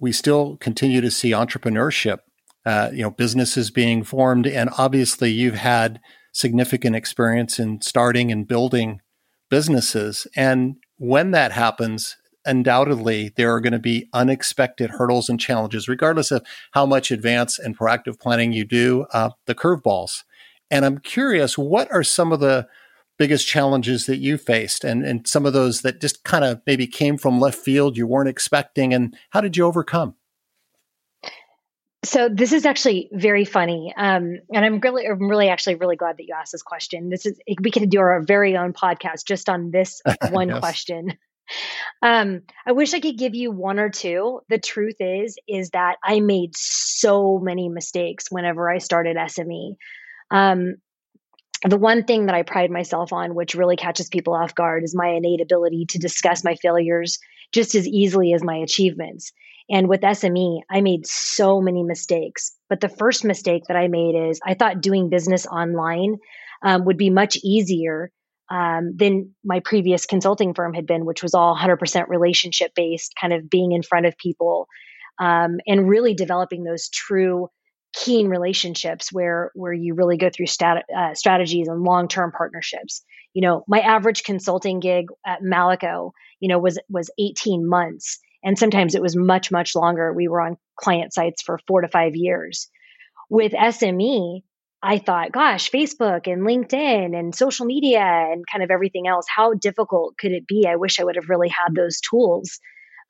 we 0.00 0.12
still 0.12 0.56
continue 0.58 1.00
to 1.00 1.10
see 1.10 1.32
entrepreneurship, 1.32 2.18
uh, 2.64 2.90
you 2.92 3.02
know, 3.02 3.10
businesses 3.10 3.72
being 3.72 4.04
formed. 4.04 4.46
And 4.46 4.70
obviously, 4.78 5.32
you've 5.32 5.56
had 5.56 5.98
significant 6.32 6.94
experience 6.94 7.58
in 7.58 7.80
starting 7.80 8.30
and 8.30 8.46
building 8.46 9.00
businesses. 9.50 10.28
And 10.36 10.76
when 10.96 11.32
that 11.32 11.50
happens, 11.50 12.16
undoubtedly 12.44 13.32
there 13.36 13.52
are 13.52 13.60
going 13.60 13.72
to 13.72 13.80
be 13.80 14.08
unexpected 14.12 14.90
hurdles 14.90 15.28
and 15.28 15.40
challenges, 15.40 15.88
regardless 15.88 16.30
of 16.30 16.46
how 16.70 16.86
much 16.86 17.10
advance 17.10 17.58
and 17.58 17.76
proactive 17.76 18.20
planning 18.20 18.52
you 18.52 18.64
do, 18.64 19.06
uh, 19.12 19.30
the 19.46 19.56
curveballs. 19.56 20.22
And 20.70 20.84
I'm 20.84 20.98
curious, 20.98 21.58
what 21.58 21.90
are 21.90 22.04
some 22.04 22.30
of 22.30 22.38
the 22.38 22.68
biggest 23.18 23.46
challenges 23.46 24.06
that 24.06 24.18
you 24.18 24.36
faced 24.36 24.84
and, 24.84 25.04
and 25.04 25.26
some 25.26 25.46
of 25.46 25.52
those 25.52 25.82
that 25.82 26.00
just 26.00 26.24
kind 26.24 26.44
of 26.44 26.60
maybe 26.66 26.86
came 26.86 27.16
from 27.16 27.40
left 27.40 27.58
field 27.58 27.96
you 27.96 28.06
weren't 28.06 28.28
expecting 28.28 28.92
and 28.92 29.16
how 29.30 29.40
did 29.40 29.56
you 29.56 29.64
overcome? 29.64 30.14
So 32.04 32.28
this 32.28 32.52
is 32.52 32.66
actually 32.66 33.08
very 33.12 33.44
funny 33.44 33.92
um, 33.96 34.38
and 34.54 34.64
i'm 34.64 34.78
really 34.78 35.06
i'm 35.06 35.28
really 35.28 35.48
actually 35.48 35.74
really 35.74 35.96
glad 35.96 36.18
that 36.18 36.24
you 36.26 36.34
asked 36.38 36.52
this 36.52 36.62
question. 36.62 37.10
This 37.10 37.26
is 37.26 37.40
we 37.60 37.70
could 37.70 37.90
do 37.90 37.98
our 37.98 38.22
very 38.22 38.56
own 38.56 38.72
podcast 38.72 39.26
just 39.26 39.48
on 39.48 39.70
this 39.70 40.02
one 40.30 40.50
yes. 40.50 40.60
question. 40.60 41.14
Um, 42.02 42.42
i 42.64 42.72
wish 42.72 42.94
i 42.94 43.00
could 43.00 43.18
give 43.18 43.34
you 43.34 43.50
one 43.50 43.80
or 43.80 43.90
two. 43.90 44.40
The 44.48 44.58
truth 44.58 44.96
is 45.00 45.36
is 45.48 45.70
that 45.70 45.96
i 46.04 46.20
made 46.20 46.56
so 46.56 47.38
many 47.38 47.68
mistakes 47.68 48.30
whenever 48.30 48.70
i 48.70 48.78
started 48.78 49.16
sme 49.16 49.76
um, 50.30 50.76
the 51.68 51.78
one 51.78 52.04
thing 52.04 52.26
that 52.26 52.34
I 52.34 52.42
pride 52.42 52.70
myself 52.70 53.12
on, 53.12 53.34
which 53.34 53.54
really 53.54 53.76
catches 53.76 54.08
people 54.08 54.34
off 54.34 54.54
guard, 54.54 54.84
is 54.84 54.94
my 54.94 55.08
innate 55.08 55.40
ability 55.40 55.86
to 55.90 55.98
discuss 55.98 56.44
my 56.44 56.54
failures 56.54 57.18
just 57.52 57.74
as 57.74 57.86
easily 57.86 58.32
as 58.32 58.42
my 58.42 58.56
achievements. 58.56 59.32
And 59.68 59.88
with 59.88 60.00
SME, 60.02 60.60
I 60.70 60.80
made 60.80 61.06
so 61.06 61.60
many 61.60 61.82
mistakes. 61.82 62.56
But 62.68 62.80
the 62.80 62.88
first 62.88 63.24
mistake 63.24 63.64
that 63.68 63.76
I 63.76 63.88
made 63.88 64.14
is 64.14 64.40
I 64.44 64.54
thought 64.54 64.80
doing 64.80 65.08
business 65.08 65.46
online 65.46 66.16
um, 66.62 66.84
would 66.84 66.96
be 66.96 67.10
much 67.10 67.36
easier 67.42 68.10
um, 68.48 68.92
than 68.96 69.34
my 69.44 69.60
previous 69.60 70.06
consulting 70.06 70.54
firm 70.54 70.72
had 70.72 70.86
been, 70.86 71.04
which 71.04 71.22
was 71.22 71.34
all 71.34 71.56
100% 71.56 72.08
relationship 72.08 72.72
based, 72.76 73.12
kind 73.20 73.32
of 73.32 73.50
being 73.50 73.72
in 73.72 73.82
front 73.82 74.06
of 74.06 74.16
people 74.18 74.68
um, 75.18 75.58
and 75.66 75.88
really 75.88 76.14
developing 76.14 76.64
those 76.64 76.88
true 76.88 77.48
keen 77.96 78.28
relationships 78.28 79.12
where 79.12 79.50
where 79.54 79.72
you 79.72 79.94
really 79.94 80.18
go 80.18 80.30
through 80.30 80.46
stat, 80.46 80.84
uh, 80.94 81.14
strategies 81.14 81.66
and 81.66 81.82
long 81.82 82.08
term 82.08 82.30
partnerships. 82.30 83.02
You 83.32 83.42
know, 83.42 83.64
my 83.66 83.80
average 83.80 84.22
consulting 84.22 84.80
gig 84.80 85.06
at 85.26 85.42
Malico, 85.42 86.12
you 86.38 86.48
know, 86.48 86.58
was 86.58 86.78
was 86.88 87.10
18 87.18 87.68
months, 87.68 88.18
and 88.44 88.58
sometimes 88.58 88.94
it 88.94 89.02
was 89.02 89.16
much 89.16 89.50
much 89.50 89.74
longer. 89.74 90.12
We 90.12 90.28
were 90.28 90.40
on 90.40 90.58
client 90.78 91.14
sites 91.14 91.42
for 91.42 91.58
four 91.66 91.80
to 91.80 91.88
five 91.88 92.14
years. 92.14 92.68
With 93.28 93.52
SME, 93.52 94.42
I 94.82 94.98
thought, 94.98 95.32
gosh, 95.32 95.70
Facebook 95.70 96.30
and 96.30 96.46
LinkedIn 96.46 97.18
and 97.18 97.34
social 97.34 97.66
media 97.66 98.02
and 98.02 98.44
kind 98.50 98.62
of 98.62 98.70
everything 98.70 99.08
else, 99.08 99.26
how 99.34 99.54
difficult 99.54 100.16
could 100.18 100.32
it 100.32 100.46
be? 100.46 100.66
I 100.68 100.76
wish 100.76 101.00
I 101.00 101.04
would 101.04 101.16
have 101.16 101.28
really 101.28 101.48
had 101.48 101.74
those 101.74 102.00
tools 102.00 102.60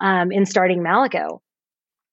um, 0.00 0.33
in 0.33 0.47
starting 0.47 0.83
Malico. 0.83 1.43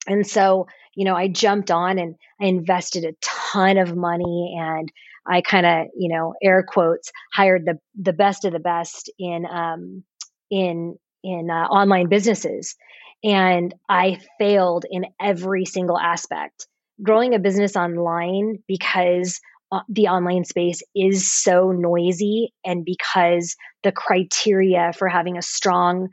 And 0.06 0.28
so 0.28 0.68
you 0.96 1.06
know, 1.06 1.16
I 1.16 1.28
jumped 1.28 1.72
on 1.72 2.00
and 2.00 2.16
I 2.42 2.46
invested 2.46 3.04
a 3.06 3.14
ton 3.22 3.78
of 3.78 3.96
money 3.96 4.56
and 4.60 4.92
I 5.26 5.42
kind 5.42 5.66
of, 5.66 5.88
you 5.98 6.14
know, 6.14 6.34
air 6.44 6.64
quotes, 6.68 7.12
hired 7.34 7.66
the 7.66 7.80
the 8.00 8.14
best 8.14 8.46
of 8.46 8.54
the 8.54 8.60
best 8.60 9.10
in 9.18 9.46
um, 9.46 10.04
in 10.52 10.98
in 11.24 11.50
uh, 11.50 11.66
online 11.68 12.10
businesses, 12.10 12.76
and 13.24 13.74
I 13.88 14.20
failed 14.38 14.86
in 14.90 15.06
every 15.22 15.66
single 15.66 15.98
aspect. 15.98 16.68
Growing 17.02 17.34
a 17.34 17.40
business 17.40 17.76
online 17.76 18.60
because 18.68 19.40
uh, 19.72 19.80
the 19.90 20.08
online 20.08 20.44
space 20.46 20.82
is 20.96 21.32
so 21.32 21.72
noisy, 21.72 22.54
and 22.66 22.84
because 22.86 23.56
the 23.84 23.92
criteria 23.92 24.92
for 24.98 25.08
having 25.08 25.38
a 25.38 25.42
strong 25.42 26.10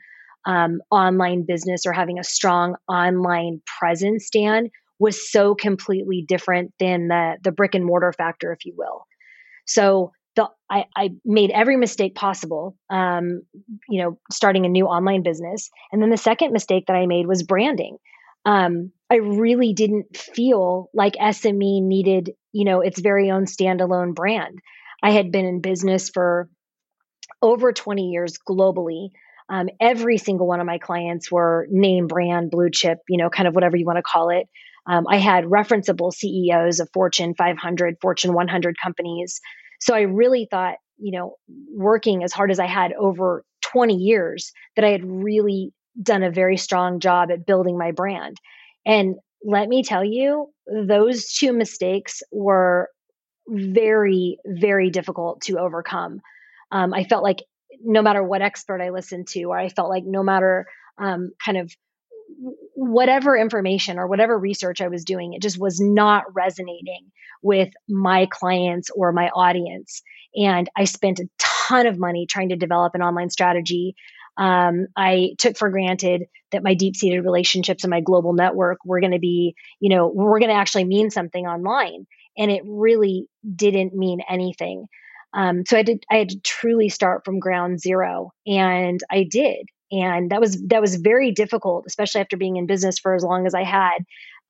um, 0.46 0.80
online 0.90 1.44
business 1.46 1.86
or 1.86 1.92
having 1.92 2.18
a 2.18 2.24
strong 2.24 2.76
online 2.88 3.62
presence, 3.78 4.30
Dan, 4.30 4.70
was 4.98 5.30
so 5.30 5.54
completely 5.54 6.24
different 6.26 6.72
than 6.78 7.08
the 7.08 7.36
the 7.42 7.52
brick 7.52 7.74
and 7.74 7.84
mortar 7.84 8.12
factor, 8.12 8.52
if 8.52 8.64
you 8.64 8.74
will. 8.76 9.06
So 9.66 10.12
the 10.36 10.48
I, 10.70 10.84
I 10.96 11.10
made 11.24 11.50
every 11.50 11.76
mistake 11.76 12.14
possible, 12.14 12.76
um, 12.90 13.42
you 13.88 14.02
know, 14.02 14.18
starting 14.30 14.64
a 14.66 14.68
new 14.68 14.86
online 14.86 15.22
business. 15.22 15.70
And 15.92 16.00
then 16.00 16.10
the 16.10 16.16
second 16.16 16.52
mistake 16.52 16.86
that 16.86 16.96
I 16.96 17.06
made 17.06 17.26
was 17.26 17.42
branding. 17.42 17.98
Um, 18.44 18.92
I 19.10 19.16
really 19.16 19.74
didn't 19.74 20.16
feel 20.16 20.88
like 20.94 21.14
SME 21.14 21.82
needed, 21.82 22.30
you 22.52 22.64
know, 22.64 22.80
its 22.80 23.00
very 23.00 23.30
own 23.30 23.44
standalone 23.44 24.14
brand. 24.14 24.60
I 25.02 25.10
had 25.10 25.32
been 25.32 25.44
in 25.44 25.60
business 25.60 26.10
for 26.10 26.48
over 27.42 27.72
20 27.72 28.10
years 28.10 28.38
globally. 28.48 29.10
Um, 29.50 29.68
every 29.80 30.16
single 30.16 30.46
one 30.46 30.60
of 30.60 30.66
my 30.66 30.78
clients 30.78 31.30
were 31.30 31.66
name 31.70 32.06
brand, 32.06 32.50
blue 32.50 32.70
chip, 32.70 32.98
you 33.08 33.18
know, 33.18 33.28
kind 33.28 33.48
of 33.48 33.54
whatever 33.54 33.76
you 33.76 33.84
want 33.84 33.96
to 33.98 34.02
call 34.02 34.30
it. 34.30 34.48
Um, 34.86 35.06
I 35.08 35.18
had 35.18 35.44
referenceable 35.44 36.12
CEOs 36.12 36.80
of 36.80 36.88
Fortune 36.94 37.34
500, 37.34 37.96
Fortune 38.00 38.32
100 38.32 38.76
companies. 38.82 39.40
So 39.80 39.94
I 39.94 40.02
really 40.02 40.46
thought, 40.50 40.76
you 40.98 41.18
know, 41.18 41.34
working 41.74 42.22
as 42.22 42.32
hard 42.32 42.50
as 42.50 42.60
I 42.60 42.66
had 42.66 42.92
over 42.92 43.44
20 43.72 43.94
years, 43.94 44.52
that 44.76 44.84
I 44.84 44.90
had 44.90 45.04
really 45.04 45.72
done 46.00 46.22
a 46.22 46.30
very 46.30 46.56
strong 46.56 47.00
job 47.00 47.30
at 47.30 47.44
building 47.44 47.76
my 47.76 47.90
brand. 47.90 48.36
And 48.86 49.16
let 49.44 49.68
me 49.68 49.82
tell 49.82 50.04
you, 50.04 50.48
those 50.66 51.32
two 51.32 51.52
mistakes 51.52 52.22
were 52.30 52.88
very, 53.48 54.38
very 54.46 54.90
difficult 54.90 55.42
to 55.42 55.58
overcome. 55.58 56.20
Um, 56.70 56.94
I 56.94 57.04
felt 57.04 57.24
like 57.24 57.42
no 57.82 58.02
matter 58.02 58.22
what 58.22 58.42
expert 58.42 58.80
I 58.80 58.90
listened 58.90 59.28
to, 59.28 59.44
or 59.44 59.58
I 59.58 59.68
felt 59.68 59.90
like 59.90 60.04
no 60.04 60.22
matter 60.22 60.66
um, 60.98 61.32
kind 61.44 61.58
of 61.58 61.72
whatever 62.74 63.36
information 63.36 63.98
or 63.98 64.06
whatever 64.06 64.38
research 64.38 64.80
I 64.80 64.88
was 64.88 65.04
doing, 65.04 65.34
it 65.34 65.42
just 65.42 65.58
was 65.58 65.80
not 65.80 66.24
resonating 66.34 67.10
with 67.42 67.70
my 67.88 68.26
clients 68.26 68.90
or 68.90 69.12
my 69.12 69.28
audience. 69.28 70.02
And 70.34 70.68
I 70.76 70.84
spent 70.84 71.20
a 71.20 71.28
ton 71.38 71.86
of 71.86 71.98
money 71.98 72.26
trying 72.26 72.50
to 72.50 72.56
develop 72.56 72.94
an 72.94 73.02
online 73.02 73.30
strategy. 73.30 73.94
Um, 74.36 74.86
I 74.96 75.34
took 75.38 75.56
for 75.56 75.70
granted 75.70 76.24
that 76.52 76.62
my 76.62 76.74
deep 76.74 76.96
seated 76.96 77.22
relationships 77.22 77.84
and 77.84 77.90
my 77.90 78.00
global 78.00 78.32
network 78.32 78.78
were 78.84 79.00
going 79.00 79.12
to 79.12 79.18
be, 79.18 79.54
you 79.80 79.94
know, 79.94 80.06
we're 80.08 80.38
going 80.38 80.50
to 80.50 80.56
actually 80.56 80.84
mean 80.84 81.10
something 81.10 81.46
online. 81.46 82.06
And 82.38 82.50
it 82.50 82.62
really 82.64 83.26
didn't 83.56 83.94
mean 83.94 84.20
anything. 84.28 84.86
Um, 85.32 85.64
so 85.66 85.76
I 85.76 85.82
did. 85.82 86.04
I 86.10 86.16
had 86.16 86.30
to 86.30 86.40
truly 86.40 86.88
start 86.88 87.24
from 87.24 87.38
ground 87.38 87.80
zero, 87.80 88.32
and 88.46 89.00
I 89.10 89.26
did. 89.30 89.68
And 89.92 90.30
that 90.30 90.40
was 90.40 90.60
that 90.68 90.80
was 90.80 90.96
very 90.96 91.32
difficult, 91.32 91.84
especially 91.86 92.20
after 92.20 92.36
being 92.36 92.56
in 92.56 92.66
business 92.66 92.98
for 92.98 93.14
as 93.14 93.22
long 93.22 93.46
as 93.46 93.54
I 93.54 93.64
had, 93.64 93.98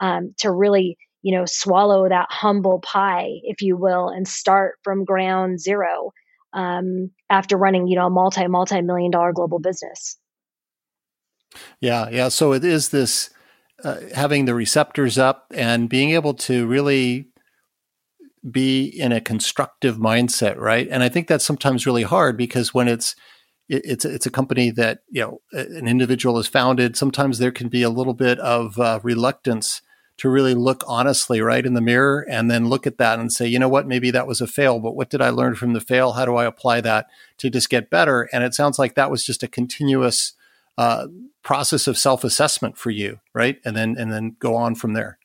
um, 0.00 0.34
to 0.38 0.50
really 0.50 0.96
you 1.22 1.37
know 1.37 1.44
swallow 1.46 2.08
that 2.08 2.26
humble 2.30 2.80
pie, 2.80 3.40
if 3.42 3.62
you 3.62 3.76
will, 3.76 4.08
and 4.08 4.26
start 4.26 4.76
from 4.82 5.04
ground 5.04 5.60
zero 5.60 6.12
um, 6.52 7.10
after 7.28 7.56
running 7.56 7.87
you 7.87 7.96
know 7.96 8.06
a 8.06 8.10
multi 8.10 8.46
multi 8.46 8.80
million 8.80 9.10
dollar 9.10 9.32
global 9.32 9.58
business. 9.58 10.16
Yeah, 11.80 12.08
yeah. 12.10 12.28
So 12.28 12.52
it 12.52 12.64
is 12.64 12.90
this 12.90 13.30
uh, 13.82 13.99
having 14.14 14.44
the 14.44 14.54
receptors 14.54 15.18
up 15.18 15.46
and 15.54 15.88
being 15.88 16.10
able 16.10 16.34
to 16.34 16.66
really 16.66 17.29
be 18.49 18.85
in 18.85 19.12
a 19.12 19.20
constructive 19.20 19.97
mindset, 19.97 20.56
right? 20.56 20.88
And 20.90 21.02
I 21.02 21.09
think 21.09 21.28
that's 21.28 21.44
sometimes 21.44 21.87
really 21.87 22.02
hard 22.02 22.37
because 22.37 22.73
when 22.73 22.88
it's 22.88 23.14
it's 23.68 24.04
it's 24.04 24.26
a 24.26 24.30
company 24.30 24.70
that 24.73 25.00
you 25.11 25.23
know 25.23 25.40
an 25.52 25.87
individual 25.87 26.37
has 26.37 26.47
founded, 26.47 26.97
sometimes 26.97 27.38
there 27.38 27.52
can 27.52 27.68
be 27.68 27.82
a 27.82 27.90
little 27.90 28.14
bit 28.14 28.38
of 28.40 28.78
uh, 28.78 28.99
reluctance 29.02 29.82
to 30.20 30.28
really 30.28 30.54
look 30.54 30.85
honestly 30.87 31.40
right 31.40 31.64
in 31.64 31.73
the 31.73 31.80
mirror 31.80 32.26
and 32.28 32.50
then 32.50 32.68
look 32.68 32.87
at 32.87 32.99
that 32.99 33.18
and 33.18 33.32
say, 33.32 33.47
you 33.47 33.59
know 33.59 33.70
what, 33.70 33.87
maybe 33.87 34.11
that 34.11 34.26
was 34.26 34.42
a 34.42 34.47
fail, 34.47 34.78
but 34.78 34.94
what 34.94 35.09
did 35.09 35.23
I 35.23 35.30
learn 35.30 35.54
from 35.54 35.73
the 35.73 35.80
fail? 35.80 36.12
How 36.12 36.26
do 36.26 36.37
I 36.37 36.44
apply 36.44 36.82
that 36.82 37.06
to 37.38 37.49
just 37.49 37.70
get 37.70 37.88
better? 37.88 38.28
And 38.30 38.44
it 38.44 38.52
sounds 38.52 38.78
like 38.78 38.97
that 38.97 39.11
was 39.11 39.25
just 39.25 39.42
a 39.42 39.49
continuous 39.49 40.35
uh, 40.76 41.06
process 41.42 41.87
of 41.87 41.97
self 41.97 42.23
assessment 42.25 42.76
for 42.76 42.90
you, 42.90 43.20
right? 43.32 43.61
And 43.64 43.76
then 43.76 43.97
and 43.97 44.12
then 44.12 44.37
go 44.38 44.56
on 44.56 44.75
from 44.75 44.94
there. 44.94 45.20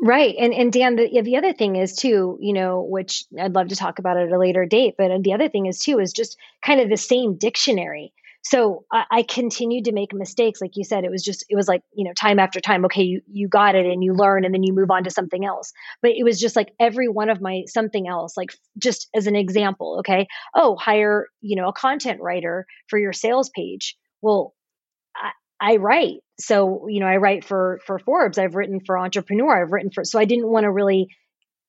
Right. 0.00 0.34
And 0.38 0.54
and 0.54 0.72
Dan, 0.72 0.94
the 0.94 1.22
the 1.22 1.36
other 1.36 1.52
thing 1.52 1.74
is 1.76 1.96
too, 1.96 2.38
you 2.40 2.52
know, 2.52 2.82
which 2.88 3.24
I'd 3.38 3.54
love 3.54 3.68
to 3.68 3.76
talk 3.76 3.98
about 3.98 4.16
at 4.16 4.30
a 4.30 4.38
later 4.38 4.64
date, 4.64 4.94
but 4.96 5.10
the 5.24 5.32
other 5.32 5.48
thing 5.48 5.66
is 5.66 5.80
too 5.80 5.98
is 5.98 6.12
just 6.12 6.36
kind 6.64 6.80
of 6.80 6.88
the 6.88 6.96
same 6.96 7.36
dictionary. 7.36 8.12
So 8.44 8.84
I, 8.92 9.04
I 9.10 9.22
continued 9.24 9.86
to 9.86 9.92
make 9.92 10.14
mistakes, 10.14 10.60
like 10.60 10.76
you 10.76 10.84
said. 10.84 11.02
It 11.02 11.10
was 11.10 11.24
just 11.24 11.44
it 11.50 11.56
was 11.56 11.66
like 11.66 11.82
you 11.92 12.04
know 12.04 12.12
time 12.12 12.38
after 12.38 12.60
time. 12.60 12.84
Okay, 12.84 13.02
you 13.02 13.22
you 13.26 13.48
got 13.48 13.74
it 13.74 13.86
and 13.86 14.04
you 14.04 14.14
learn 14.14 14.44
and 14.44 14.54
then 14.54 14.62
you 14.62 14.72
move 14.72 14.92
on 14.92 15.02
to 15.02 15.10
something 15.10 15.44
else. 15.44 15.72
But 16.00 16.12
it 16.12 16.22
was 16.22 16.38
just 16.38 16.54
like 16.54 16.72
every 16.78 17.08
one 17.08 17.28
of 17.28 17.40
my 17.40 17.64
something 17.66 18.06
else, 18.06 18.36
like 18.36 18.50
just 18.78 19.08
as 19.16 19.26
an 19.26 19.34
example. 19.34 19.96
Okay, 20.00 20.28
oh 20.54 20.76
hire 20.76 21.26
you 21.40 21.56
know 21.56 21.66
a 21.68 21.72
content 21.72 22.20
writer 22.20 22.66
for 22.86 23.00
your 23.00 23.12
sales 23.12 23.50
page. 23.50 23.96
Well, 24.22 24.54
I 25.60 25.76
write. 25.76 26.20
So, 26.40 26.86
you 26.88 27.00
know, 27.00 27.06
I 27.06 27.16
write 27.16 27.44
for 27.44 27.80
for 27.86 27.98
Forbes, 27.98 28.38
I've 28.38 28.54
written 28.54 28.80
for 28.84 28.98
Entrepreneur, 28.98 29.62
I've 29.62 29.72
written 29.72 29.90
for 29.90 30.04
so 30.04 30.18
I 30.18 30.24
didn't 30.24 30.48
want 30.48 30.64
to 30.64 30.70
really 30.70 31.08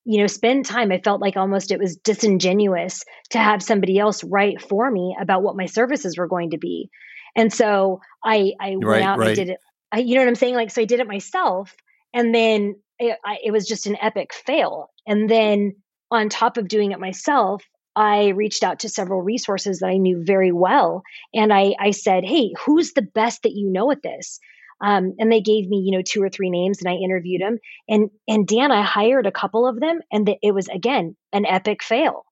you 0.06 0.22
know 0.22 0.28
spend 0.28 0.66
time 0.66 0.94
i 0.94 0.98
felt 0.98 1.20
like 1.20 1.36
almost 1.36 1.72
it 1.72 1.80
was 1.80 1.98
disingenuous 1.98 3.04
to 3.32 3.38
have 3.38 3.62
somebody 3.62 4.00
else 4.00 4.24
write 4.24 4.62
for 4.62 4.90
me 4.90 5.14
about 5.20 5.44
what 5.44 5.58
my 5.58 5.66
services 5.66 6.18
were 6.18 6.26
going 6.26 6.52
to 6.52 6.58
be 6.58 6.90
and 7.36 7.52
so 7.52 8.00
i 8.24 8.54
i 8.62 8.70
went 8.70 8.86
right, 8.86 9.04
out 9.04 9.20
right. 9.20 9.28
and 9.28 9.36
did 9.36 9.50
it 9.50 9.58
I, 9.92 10.00
you 10.00 10.16
know 10.16 10.22
what 10.22 10.30
i'm 10.30 10.36
saying 10.36 10.56
like 10.56 10.72
so 10.72 10.82
i 10.82 10.86
did 10.86 11.02
it 11.02 11.08
myself 11.08 11.76
and 12.14 12.34
then 12.34 12.76
it, 12.98 13.20
I, 13.26 13.40
it 13.44 13.52
was 13.52 13.68
just 13.68 13.88
an 13.88 13.98
epic 14.02 14.34
fail 14.34 14.90
and 15.06 15.30
then 15.30 15.76
on 16.12 16.30
top 16.30 16.58
of 16.58 16.68
doing 16.68 16.92
it 16.92 17.00
myself, 17.00 17.64
I 17.96 18.30
reached 18.30 18.64
out 18.64 18.80
to 18.80 18.90
several 18.90 19.22
resources 19.22 19.80
that 19.80 19.88
I 19.88 19.98
knew 19.98 20.24
very 20.24 20.52
well. 20.52 21.04
And 21.34 21.52
I, 21.54 21.76
I 21.80 21.92
said, 21.92 22.24
Hey, 22.24 22.54
who's 22.66 22.94
the 22.94 23.02
best 23.02 23.44
that 23.44 23.54
you 23.54 23.70
know 23.70 23.92
at 23.92 24.02
this? 24.02 24.40
Um, 24.82 25.16
and 25.20 25.32
they 25.32 25.42
gave 25.42 25.68
me, 25.68 25.78
you 25.86 25.98
know, 25.98 26.04
two 26.06 26.22
or 26.22 26.30
three 26.30 26.50
names 26.50 26.82
and 26.82 26.90
I 26.90 26.96
interviewed 26.96 27.42
them. 27.42 27.58
And, 27.88 28.10
and 28.28 28.48
Dan, 28.48 28.72
I 28.72 28.82
hired 28.82 29.26
a 29.26 29.32
couple 29.32 29.68
of 29.68 29.80
them 29.80 30.00
and 30.12 30.26
the, 30.26 30.38
it 30.42 30.54
was, 30.54 30.68
again, 30.68 31.16
an 31.34 31.46
epic 31.46 31.84
fail. 31.84 32.26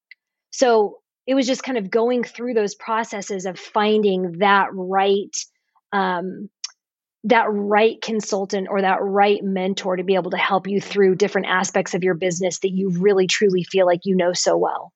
So 0.50 0.98
it 1.26 1.34
was 1.34 1.46
just 1.46 1.62
kind 1.62 1.76
of 1.76 1.90
going 1.90 2.24
through 2.24 2.54
those 2.54 2.74
processes 2.74 3.44
of 3.44 3.58
finding 3.58 4.38
that 4.38 4.68
right, 4.72 5.36
um, 5.92 6.48
that 7.24 7.46
right 7.50 8.00
consultant 8.00 8.68
or 8.70 8.80
that 8.80 9.02
right 9.02 9.42
mentor 9.42 9.96
to 9.96 10.04
be 10.04 10.14
able 10.14 10.30
to 10.30 10.38
help 10.38 10.66
you 10.66 10.80
through 10.80 11.16
different 11.16 11.48
aspects 11.48 11.94
of 11.94 12.02
your 12.02 12.14
business 12.14 12.60
that 12.60 12.70
you 12.70 12.90
really 12.90 13.26
truly 13.26 13.64
feel 13.64 13.84
like 13.86 14.00
you 14.04 14.16
know 14.16 14.32
so 14.32 14.56
well. 14.56 14.92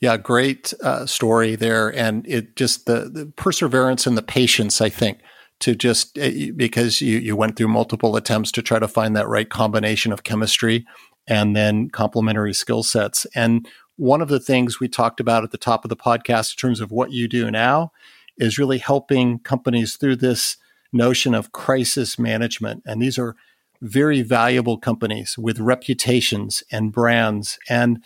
Yeah, 0.00 0.16
great 0.16 0.72
uh, 0.82 1.06
story 1.06 1.56
there, 1.56 1.88
and 1.94 2.26
it 2.26 2.56
just 2.56 2.86
the, 2.86 3.10
the, 3.10 3.26
perseverance 3.36 4.06
and 4.06 4.16
the 4.16 4.22
patience. 4.22 4.80
I 4.80 4.88
think 4.88 5.18
to 5.60 5.74
just 5.74 6.18
uh, 6.18 6.30
because 6.56 7.00
you 7.00 7.18
you 7.18 7.36
went 7.36 7.56
through 7.56 7.68
multiple 7.68 8.16
attempts 8.16 8.52
to 8.52 8.62
try 8.62 8.78
to 8.78 8.88
find 8.88 9.14
that 9.16 9.28
right 9.28 9.48
combination 9.48 10.12
of 10.12 10.24
chemistry 10.24 10.84
and 11.26 11.56
then 11.56 11.88
complementary 11.88 12.52
skill 12.52 12.82
sets. 12.82 13.26
And 13.34 13.66
one 13.96 14.20
of 14.20 14.28
the 14.28 14.40
things 14.40 14.80
we 14.80 14.88
talked 14.88 15.20
about 15.20 15.44
at 15.44 15.50
the 15.50 15.58
top 15.58 15.84
of 15.84 15.88
the 15.88 15.96
podcast 15.96 16.52
in 16.52 16.56
terms 16.56 16.80
of 16.80 16.90
what 16.90 17.12
you 17.12 17.28
do 17.28 17.50
now 17.50 17.92
is 18.36 18.58
really 18.58 18.78
helping 18.78 19.38
companies 19.38 19.96
through 19.96 20.16
this 20.16 20.56
notion 20.92 21.34
of 21.34 21.52
crisis 21.52 22.18
management. 22.18 22.82
And 22.84 23.00
these 23.00 23.18
are 23.18 23.36
very 23.80 24.22
valuable 24.22 24.78
companies 24.78 25.36
with 25.38 25.60
reputations 25.60 26.62
and 26.72 26.92
brands. 26.92 27.58
And 27.68 28.02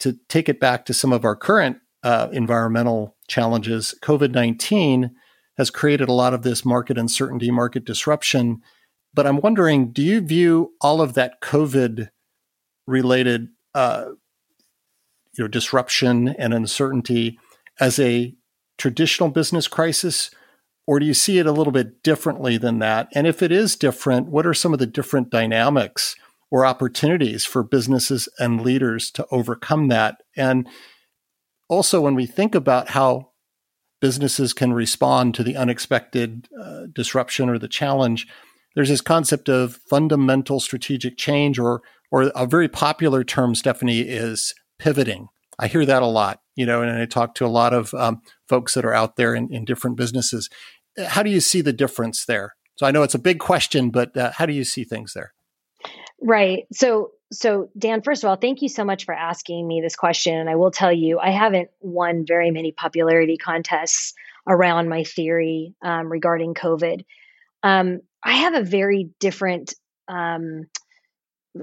to 0.00 0.18
take 0.28 0.48
it 0.48 0.60
back 0.60 0.84
to 0.86 0.94
some 0.94 1.12
of 1.12 1.24
our 1.24 1.36
current 1.36 1.78
uh, 2.02 2.28
environmental 2.32 3.16
challenges, 3.28 3.94
COVID 4.02 4.32
19 4.32 5.12
has 5.58 5.70
created 5.70 6.08
a 6.08 6.12
lot 6.14 6.34
of 6.34 6.42
this 6.42 6.64
market 6.64 6.98
uncertainty, 6.98 7.50
market 7.50 7.84
disruption. 7.84 8.60
But 9.14 9.26
I'm 9.26 9.40
wondering 9.40 9.92
do 9.92 10.02
you 10.02 10.20
view 10.20 10.72
all 10.80 11.00
of 11.00 11.14
that 11.14 11.40
COVID 11.40 12.08
related 12.86 13.48
uh, 13.74 14.06
you 15.36 15.44
know, 15.44 15.48
disruption 15.48 16.28
and 16.28 16.52
uncertainty 16.52 17.38
as 17.80 17.98
a 17.98 18.34
traditional 18.78 19.28
business 19.28 19.68
crisis? 19.68 20.30
Or 20.86 20.98
do 20.98 21.06
you 21.06 21.14
see 21.14 21.38
it 21.38 21.46
a 21.46 21.52
little 21.52 21.72
bit 21.72 22.02
differently 22.02 22.58
than 22.58 22.80
that? 22.80 23.08
And 23.14 23.26
if 23.26 23.42
it 23.42 23.52
is 23.52 23.76
different, 23.76 24.28
what 24.28 24.46
are 24.46 24.54
some 24.54 24.72
of 24.72 24.78
the 24.78 24.86
different 24.86 25.30
dynamics 25.30 26.16
or 26.50 26.66
opportunities 26.66 27.44
for 27.44 27.62
businesses 27.62 28.28
and 28.38 28.60
leaders 28.60 29.10
to 29.12 29.26
overcome 29.30 29.88
that? 29.88 30.16
And 30.36 30.68
also, 31.68 32.00
when 32.00 32.14
we 32.14 32.26
think 32.26 32.54
about 32.54 32.90
how 32.90 33.31
businesses 34.02 34.52
can 34.52 34.72
respond 34.72 35.32
to 35.32 35.44
the 35.44 35.56
unexpected 35.56 36.48
uh, 36.60 36.82
disruption 36.92 37.48
or 37.48 37.56
the 37.56 37.68
challenge, 37.68 38.26
there's 38.74 38.88
this 38.88 39.00
concept 39.00 39.48
of 39.48 39.76
fundamental 39.88 40.58
strategic 40.58 41.16
change, 41.16 41.58
or 41.58 41.82
or 42.10 42.32
a 42.34 42.44
very 42.44 42.68
popular 42.68 43.22
term, 43.24 43.54
Stephanie, 43.54 44.00
is 44.00 44.54
pivoting. 44.78 45.28
I 45.58 45.68
hear 45.68 45.86
that 45.86 46.02
a 46.02 46.06
lot, 46.06 46.40
you 46.56 46.66
know, 46.66 46.82
and 46.82 46.90
I 46.90 47.06
talk 47.06 47.34
to 47.36 47.46
a 47.46 47.48
lot 47.48 47.72
of 47.72 47.94
um, 47.94 48.20
folks 48.48 48.74
that 48.74 48.84
are 48.84 48.92
out 48.92 49.16
there 49.16 49.34
in, 49.34 49.52
in, 49.52 49.64
different 49.64 49.96
businesses. 49.96 50.50
How 51.06 51.22
do 51.22 51.30
you 51.30 51.40
see 51.40 51.60
the 51.60 51.72
difference 51.72 52.24
there? 52.24 52.54
So 52.76 52.86
I 52.86 52.90
know 52.90 53.02
it's 53.02 53.14
a 53.14 53.18
big 53.18 53.38
question, 53.38 53.90
but 53.90 54.16
uh, 54.16 54.32
how 54.32 54.46
do 54.46 54.52
you 54.52 54.64
see 54.64 54.84
things 54.84 55.12
there? 55.14 55.32
Right. 56.20 56.64
So, 56.72 57.12
so 57.32 57.70
Dan, 57.76 58.02
first 58.02 58.22
of 58.22 58.28
all, 58.28 58.36
thank 58.36 58.62
you 58.62 58.68
so 58.68 58.84
much 58.84 59.04
for 59.04 59.14
asking 59.14 59.66
me 59.66 59.80
this 59.80 59.96
question. 59.96 60.36
And 60.36 60.48
I 60.48 60.56
will 60.56 60.70
tell 60.70 60.92
you, 60.92 61.18
I 61.18 61.30
haven't 61.30 61.70
won 61.80 62.24
very 62.26 62.50
many 62.50 62.72
popularity 62.72 63.36
contests 63.36 64.14
around 64.46 64.88
my 64.88 65.04
theory 65.04 65.74
um, 65.82 66.10
regarding 66.10 66.54
COVID. 66.54 67.04
Um, 67.62 68.00
I 68.22 68.32
have 68.32 68.54
a 68.54 68.62
very 68.62 69.10
different, 69.18 69.74
um, 70.08 70.66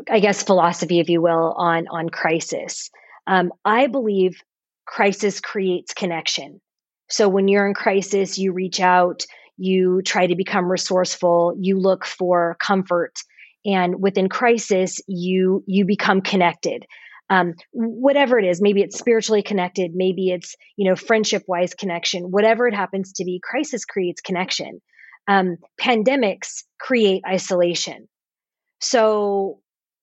I 0.10 0.20
guess, 0.20 0.44
philosophy, 0.44 1.00
if 1.00 1.10
you 1.10 1.22
will, 1.22 1.54
on 1.58 1.88
on 1.88 2.10
crisis. 2.10 2.90
Um, 3.28 3.52
I 3.64 3.88
believe 3.88 4.42
crisis 4.86 5.40
creates 5.40 5.94
connection. 5.94 6.62
So 7.10 7.30
when 7.30 7.48
you're 7.48 7.68
in 7.68 7.74
crisis, 7.74 8.38
you 8.38 8.54
reach 8.54 8.80
out, 8.80 9.26
you 9.58 10.02
try 10.04 10.26
to 10.26 10.36
become 10.36 10.72
resourceful, 10.72 11.56
you 11.60 11.78
look 11.78 12.06
for 12.06 12.56
comfort, 12.60 13.20
and 13.66 14.02
within 14.02 14.30
crisis, 14.30 15.00
you 15.08 15.64
you 15.68 15.86
become 15.86 16.22
connected. 16.22 16.86
Um, 17.32 17.54
whatever 17.72 18.40
it 18.40 18.46
is, 18.46 18.60
maybe 18.60 18.82
it's 18.82 18.98
spiritually 18.98 19.44
connected, 19.44 19.92
maybe 19.94 20.30
it's 20.30 20.56
you 20.78 20.90
know 20.90 20.96
friendship 20.96 21.44
wise 21.48 21.74
connection, 21.74 22.32
whatever 22.32 22.68
it 22.68 22.74
happens 22.74 23.14
to 23.14 23.26
be. 23.26 23.40
Crisis 23.44 23.86
creates 23.86 24.22
connection. 24.22 24.82
Um, 25.28 25.58
pandemics 25.80 26.64
create 26.80 27.24
isolation. 27.28 28.08
So 28.80 29.60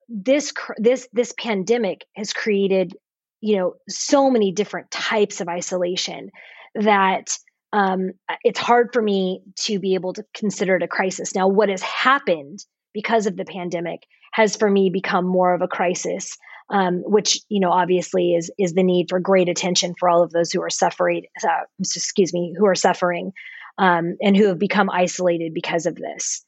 this 0.08 0.52
this 0.76 1.08
this 1.12 1.34
pandemic 1.38 2.04
has 2.14 2.32
created 2.32 2.92
you 3.40 3.56
know 3.56 3.74
so 3.88 4.30
many 4.30 4.52
different 4.52 4.90
types 4.90 5.40
of 5.40 5.48
isolation 5.48 6.30
that 6.74 7.36
um, 7.72 8.10
it's 8.44 8.60
hard 8.60 8.90
for 8.92 9.02
me 9.02 9.42
to 9.56 9.78
be 9.78 9.94
able 9.94 10.12
to 10.12 10.24
consider 10.34 10.76
it 10.76 10.82
a 10.82 10.88
crisis 10.88 11.34
now 11.34 11.48
what 11.48 11.68
has 11.68 11.82
happened 11.82 12.60
because 12.96 13.26
of 13.26 13.36
the 13.36 13.44
pandemic 13.44 14.00
has 14.32 14.56
for 14.56 14.70
me 14.70 14.90
become 14.90 15.26
more 15.26 15.54
of 15.54 15.62
a 15.62 15.68
crisis 15.68 16.36
um, 16.70 17.02
which 17.04 17.40
you 17.48 17.60
know 17.60 17.70
obviously 17.70 18.34
is 18.34 18.50
is 18.58 18.72
the 18.72 18.82
need 18.82 19.06
for 19.08 19.20
great 19.20 19.48
attention 19.48 19.94
for 19.98 20.08
all 20.08 20.22
of 20.22 20.30
those 20.30 20.50
who 20.50 20.62
are 20.62 20.70
suffering 20.70 21.24
uh, 21.44 21.64
excuse 21.78 22.32
me 22.32 22.54
who 22.58 22.66
are 22.66 22.74
suffering 22.74 23.32
um, 23.78 24.16
and 24.20 24.36
who 24.36 24.46
have 24.46 24.58
become 24.58 24.88
isolated 24.90 25.52
because 25.54 25.86
of 25.86 25.94
this 25.94 26.44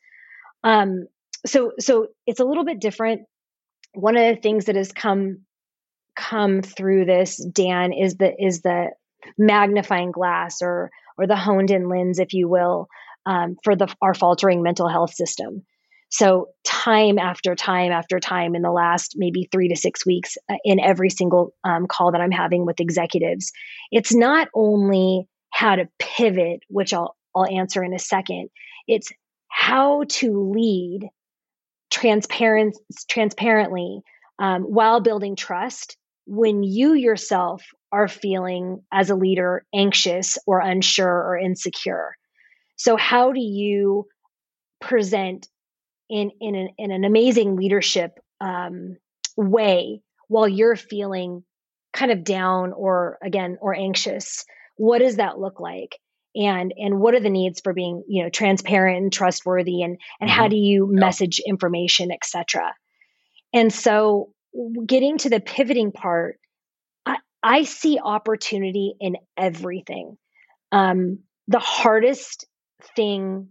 um, 0.64 1.06
so 1.46 1.72
so 1.78 2.08
it's 2.26 2.40
a 2.40 2.44
little 2.44 2.64
bit 2.64 2.80
different 2.80 3.22
one 3.92 4.16
of 4.16 4.34
the 4.34 4.40
things 4.40 4.64
that 4.66 4.76
has 4.76 4.92
come 4.92 5.42
come 6.18 6.62
through 6.62 7.04
this, 7.04 7.36
Dan, 7.36 7.92
is 7.92 8.16
the 8.16 8.32
is 8.38 8.60
the 8.60 8.88
magnifying 9.38 10.10
glass 10.10 10.60
or 10.60 10.90
or 11.16 11.26
the 11.26 11.36
honed 11.36 11.70
in 11.70 11.88
lens, 11.88 12.18
if 12.18 12.32
you 12.32 12.48
will, 12.48 12.88
um, 13.24 13.56
for 13.62 13.76
the 13.76 13.92
our 14.02 14.14
faltering 14.14 14.62
mental 14.62 14.88
health 14.88 15.14
system. 15.14 15.64
So 16.10 16.48
time 16.64 17.18
after 17.18 17.54
time 17.54 17.92
after 17.92 18.18
time 18.18 18.54
in 18.54 18.62
the 18.62 18.70
last 18.70 19.14
maybe 19.16 19.48
three 19.52 19.68
to 19.68 19.76
six 19.76 20.06
weeks, 20.06 20.36
uh, 20.50 20.56
in 20.64 20.80
every 20.80 21.10
single 21.10 21.54
um, 21.64 21.86
call 21.86 22.12
that 22.12 22.20
I'm 22.20 22.30
having 22.30 22.64
with 22.64 22.80
executives, 22.80 23.52
it's 23.90 24.14
not 24.14 24.48
only 24.54 25.28
how 25.50 25.76
to 25.76 25.88
pivot, 25.98 26.60
which 26.68 26.94
I'll 26.94 27.14
I'll 27.34 27.46
answer 27.46 27.84
in 27.84 27.92
a 27.92 27.98
second. 27.98 28.48
It's 28.86 29.12
how 29.48 30.04
to 30.08 30.50
lead 30.54 31.08
transparent 31.90 32.76
transparently 33.08 34.00
um, 34.38 34.62
while 34.62 35.00
building 35.00 35.36
trust 35.36 35.96
when 36.26 36.62
you 36.62 36.94
yourself 36.94 37.64
are 37.90 38.08
feeling 38.08 38.82
as 38.92 39.10
a 39.10 39.14
leader 39.14 39.64
anxious 39.74 40.36
or 40.46 40.60
unsure 40.60 41.08
or 41.08 41.38
insecure. 41.38 42.16
So 42.76 42.96
how 42.96 43.32
do 43.32 43.40
you 43.40 44.06
present 44.80 45.48
in 46.08 46.30
in 46.40 46.54
an, 46.54 46.68
in 46.78 46.90
an 46.90 47.04
amazing 47.04 47.56
leadership 47.56 48.18
um, 48.40 48.96
way 49.36 50.02
while 50.28 50.48
you're 50.48 50.76
feeling 50.76 51.44
kind 51.92 52.12
of 52.12 52.24
down 52.24 52.72
or 52.72 53.18
again 53.22 53.58
or 53.60 53.74
anxious? 53.74 54.44
What 54.76 54.98
does 54.98 55.16
that 55.16 55.38
look 55.38 55.60
like? 55.60 55.98
and 56.36 56.74
and 56.76 57.00
what 57.00 57.14
are 57.14 57.20
the 57.20 57.30
needs 57.30 57.58
for 57.58 57.72
being 57.72 58.04
you 58.06 58.22
know 58.22 58.28
transparent 58.28 58.98
and 58.98 59.10
trustworthy 59.10 59.82
and 59.82 59.96
and 60.20 60.28
mm-hmm. 60.28 60.38
how 60.38 60.46
do 60.46 60.56
you 60.56 60.86
message 60.86 61.40
information 61.46 62.12
etc 62.12 62.74
and 63.54 63.72
so 63.72 64.28
getting 64.86 65.18
to 65.18 65.30
the 65.30 65.40
pivoting 65.40 65.92
part, 65.92 66.38
I, 67.06 67.16
I 67.42 67.64
see 67.64 67.98
opportunity 68.02 68.94
in 69.00 69.16
everything. 69.36 70.16
Um, 70.72 71.20
the 71.46 71.58
hardest 71.58 72.46
thing 72.94 73.48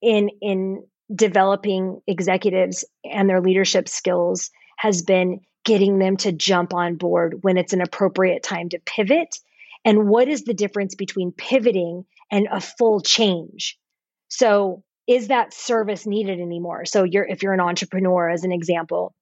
in 0.00 0.30
in 0.40 0.84
developing 1.14 2.00
executives 2.06 2.84
and 3.04 3.28
their 3.28 3.40
leadership 3.40 3.88
skills 3.88 4.50
has 4.76 5.02
been 5.02 5.40
getting 5.64 5.98
them 5.98 6.16
to 6.18 6.32
jump 6.32 6.74
on 6.74 6.96
board 6.96 7.38
when 7.42 7.56
it's 7.56 7.72
an 7.72 7.80
appropriate 7.80 8.42
time 8.42 8.68
to 8.70 8.80
pivot. 8.80 9.36
And 9.84 10.08
what 10.08 10.28
is 10.28 10.44
the 10.44 10.54
difference 10.54 10.94
between 10.94 11.32
pivoting 11.32 12.04
and 12.30 12.48
a 12.50 12.60
full 12.60 13.00
change? 13.00 13.78
So 14.28 14.82
is 15.06 15.28
that 15.28 15.52
service 15.52 16.06
needed 16.06 16.40
anymore? 16.40 16.84
So 16.84 17.04
you're 17.04 17.26
if 17.26 17.42
you're 17.42 17.52
an 17.52 17.60
entrepreneur 17.60 18.28
as 18.30 18.44
an 18.44 18.52
example 18.52 19.14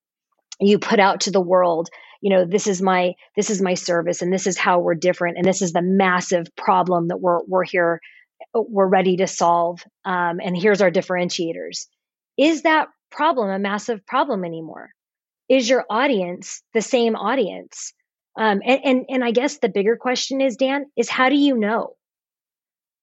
you 0.61 0.79
put 0.79 1.00
out 1.00 1.20
to 1.22 1.31
the 1.31 1.40
world 1.40 1.88
you 2.20 2.31
know 2.31 2.44
this 2.44 2.66
is 2.66 2.83
my 2.83 3.14
this 3.37 3.50
is 3.50 3.62
my 3.62 3.74
service 3.74 4.22
and 4.22 4.33
this 4.33 4.46
is 4.46 4.59
how 4.59 4.79
we're 4.79 4.94
different 4.94 5.37
and 5.37 5.44
this 5.44 5.62
is 5.62 5.72
the 5.72 5.83
massive 5.83 6.46
problem 6.57 7.09
that 7.09 7.20
we're 7.20 7.40
we're 7.46 7.64
here 7.64 8.00
we're 8.55 8.87
ready 8.87 9.16
to 9.16 9.26
solve 9.26 9.83
um, 10.05 10.40
and 10.42 10.57
here's 10.57 10.83
our 10.83 10.90
differentiators 10.90 11.87
is 12.38 12.62
that 12.62 12.88
problem 13.11 13.50
a 13.50 13.59
massive 13.59 14.05
problem 14.07 14.44
anymore 14.44 14.90
is 15.50 15.68
your 15.68 15.85
audience 15.90 16.62
the 16.72 16.81
same 16.81 17.16
audience? 17.16 17.92
Um, 18.38 18.62
and, 18.64 18.81
and 18.85 19.05
and 19.09 19.24
I 19.24 19.33
guess 19.33 19.59
the 19.59 19.68
bigger 19.68 19.96
question 19.96 20.40
is, 20.40 20.57
Dan, 20.57 20.87
is 20.96 21.11
how 21.11 21.29
do 21.29 21.37
you 21.37 21.59
know? 21.59 21.96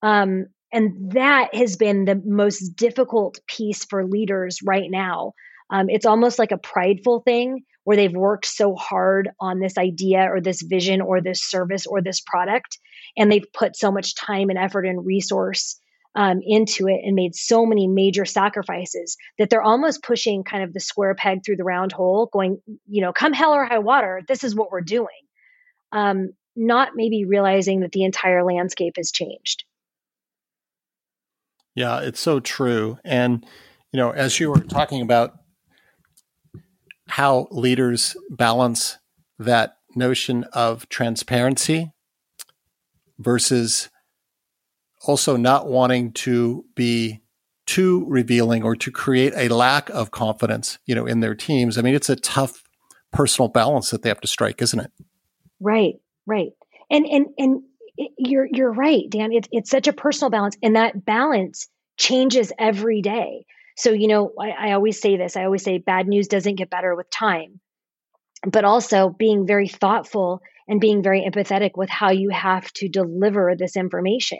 Um, 0.01 0.45
and 0.71 1.11
that 1.11 1.53
has 1.53 1.75
been 1.75 2.05
the 2.05 2.19
most 2.25 2.69
difficult 2.69 3.39
piece 3.47 3.83
for 3.83 4.05
leaders 4.05 4.59
right 4.63 4.89
now. 4.89 5.33
Um, 5.69 5.89
it's 5.89 6.05
almost 6.05 6.39
like 6.39 6.51
a 6.51 6.57
prideful 6.57 7.21
thing 7.21 7.63
where 7.83 7.97
they've 7.97 8.13
worked 8.13 8.45
so 8.45 8.75
hard 8.75 9.29
on 9.39 9.59
this 9.59 9.77
idea 9.77 10.27
or 10.29 10.41
this 10.41 10.61
vision 10.61 11.01
or 11.01 11.21
this 11.21 11.43
service 11.43 11.85
or 11.85 12.01
this 12.01 12.21
product, 12.21 12.79
and 13.15 13.31
they've 13.31 13.51
put 13.53 13.77
so 13.77 13.91
much 13.91 14.15
time 14.15 14.49
and 14.49 14.59
effort 14.59 14.85
and 14.85 15.05
resource 15.05 15.79
um, 16.15 16.39
into 16.41 16.87
it 16.87 17.01
and 17.03 17.15
made 17.15 17.35
so 17.35 17.65
many 17.65 17.87
major 17.87 18.25
sacrifices 18.25 19.17
that 19.37 19.49
they're 19.49 19.61
almost 19.61 20.03
pushing 20.03 20.43
kind 20.43 20.63
of 20.63 20.73
the 20.73 20.79
square 20.79 21.13
peg 21.13 21.45
through 21.45 21.57
the 21.57 21.63
round 21.63 21.91
hole, 21.91 22.27
going, 22.33 22.59
you 22.87 23.01
know, 23.01 23.13
come 23.13 23.33
hell 23.33 23.53
or 23.53 23.65
high 23.65 23.79
water, 23.79 24.21
this 24.27 24.43
is 24.43 24.55
what 24.55 24.71
we're 24.71 24.81
doing. 24.81 25.07
Um, 25.91 26.31
not 26.55 26.89
maybe 26.95 27.25
realizing 27.25 27.81
that 27.81 27.91
the 27.91 28.03
entire 28.03 28.43
landscape 28.43 28.95
has 28.97 29.11
changed. 29.11 29.63
Yeah, 31.75 32.01
it's 32.01 32.19
so 32.19 32.39
true. 32.39 32.97
And, 33.05 33.45
you 33.93 33.97
know, 33.97 34.09
as 34.09 34.39
you 34.39 34.49
were 34.49 34.61
talking 34.61 35.01
about 35.01 35.37
how 37.17 37.47
leaders 37.49 38.15
balance 38.29 38.99
that 39.39 39.77
notion 39.95 40.43
of 40.53 40.87
transparency 40.87 41.91
versus 43.17 43.89
also 45.07 45.35
not 45.35 45.67
wanting 45.67 46.11
to 46.11 46.63
be 46.75 47.19
too 47.65 48.05
revealing 48.07 48.61
or 48.61 48.75
to 48.75 48.91
create 48.91 49.33
a 49.35 49.47
lack 49.47 49.89
of 49.89 50.11
confidence, 50.11 50.77
you 50.85 50.93
know, 50.93 51.07
in 51.07 51.19
their 51.21 51.33
teams. 51.33 51.79
I 51.79 51.81
mean, 51.81 51.95
it's 51.95 52.07
a 52.07 52.15
tough 52.15 52.61
personal 53.11 53.49
balance 53.49 53.89
that 53.89 54.03
they 54.03 54.09
have 54.09 54.21
to 54.21 54.27
strike, 54.27 54.61
isn't 54.61 54.79
it? 54.79 54.91
Right, 55.59 55.95
right. 56.27 56.51
And 56.91 57.07
and 57.07 57.25
and 57.39 57.63
you're 58.19 58.47
you're 58.51 58.71
right, 58.71 59.09
Dan. 59.09 59.33
It's 59.33 59.47
it's 59.51 59.71
such 59.71 59.87
a 59.87 59.93
personal 59.93 60.29
balance, 60.29 60.55
and 60.61 60.75
that 60.75 61.03
balance 61.03 61.67
changes 61.97 62.53
every 62.59 63.01
day. 63.01 63.47
So 63.77 63.91
you 63.91 64.07
know, 64.07 64.33
I, 64.39 64.69
I 64.69 64.71
always 64.73 64.99
say 64.99 65.17
this. 65.17 65.37
I 65.37 65.45
always 65.45 65.63
say 65.63 65.77
bad 65.77 66.07
news 66.07 66.27
doesn't 66.27 66.55
get 66.55 66.69
better 66.69 66.95
with 66.95 67.09
time, 67.09 67.59
but 68.45 68.65
also 68.65 69.09
being 69.09 69.45
very 69.45 69.67
thoughtful 69.67 70.41
and 70.67 70.81
being 70.81 71.01
very 71.01 71.21
empathetic 71.21 71.71
with 71.75 71.89
how 71.89 72.11
you 72.11 72.29
have 72.29 72.71
to 72.73 72.89
deliver 72.89 73.55
this 73.57 73.77
information. 73.77 74.39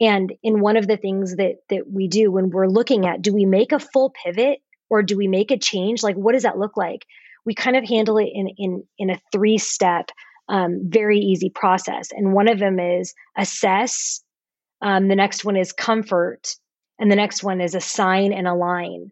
And 0.00 0.32
in 0.42 0.60
one 0.60 0.76
of 0.76 0.86
the 0.86 0.96
things 0.96 1.36
that 1.36 1.54
that 1.70 1.90
we 1.90 2.08
do 2.08 2.30
when 2.30 2.50
we're 2.50 2.68
looking 2.68 3.06
at 3.06 3.22
do 3.22 3.32
we 3.32 3.46
make 3.46 3.72
a 3.72 3.78
full 3.78 4.12
pivot 4.24 4.58
or 4.90 5.02
do 5.02 5.16
we 5.16 5.28
make 5.28 5.50
a 5.50 5.58
change? 5.58 6.02
Like 6.02 6.16
what 6.16 6.32
does 6.32 6.42
that 6.42 6.58
look 6.58 6.76
like? 6.76 7.06
We 7.44 7.54
kind 7.54 7.76
of 7.76 7.84
handle 7.84 8.18
it 8.18 8.28
in 8.32 8.48
in 8.58 8.84
in 8.98 9.10
a 9.10 9.20
three 9.32 9.58
step, 9.58 10.10
um, 10.48 10.82
very 10.84 11.18
easy 11.18 11.50
process. 11.50 12.08
And 12.10 12.34
one 12.34 12.48
of 12.48 12.58
them 12.58 12.78
is 12.78 13.14
assess. 13.36 14.22
Um, 14.82 15.08
the 15.08 15.16
next 15.16 15.42
one 15.42 15.56
is 15.56 15.72
comfort, 15.72 16.54
and 16.98 17.10
the 17.10 17.16
next 17.16 17.42
one 17.42 17.60
is 17.60 17.74
assign 17.74 18.32
and 18.32 18.46
align. 18.46 19.10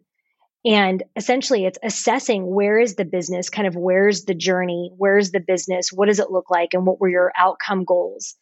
And 0.65 1.03
essentially, 1.15 1.65
it's 1.65 1.77
assessing 1.83 2.47
where 2.47 2.79
is 2.79 2.95
the 2.95 3.05
business, 3.05 3.49
kind 3.49 3.67
of 3.67 3.75
where's 3.75 4.25
the 4.25 4.33
journey, 4.33 4.91
where's 4.97 5.31
the 5.31 5.39
business, 5.39 5.89
what 5.93 6.07
does 6.07 6.19
it 6.19 6.31
look 6.31 6.49
like, 6.49 6.69
and 6.73 6.87
what 6.87 6.99
were 6.99 7.09
your 7.09 7.31
outcome 7.37 7.83
goals. 7.83 8.35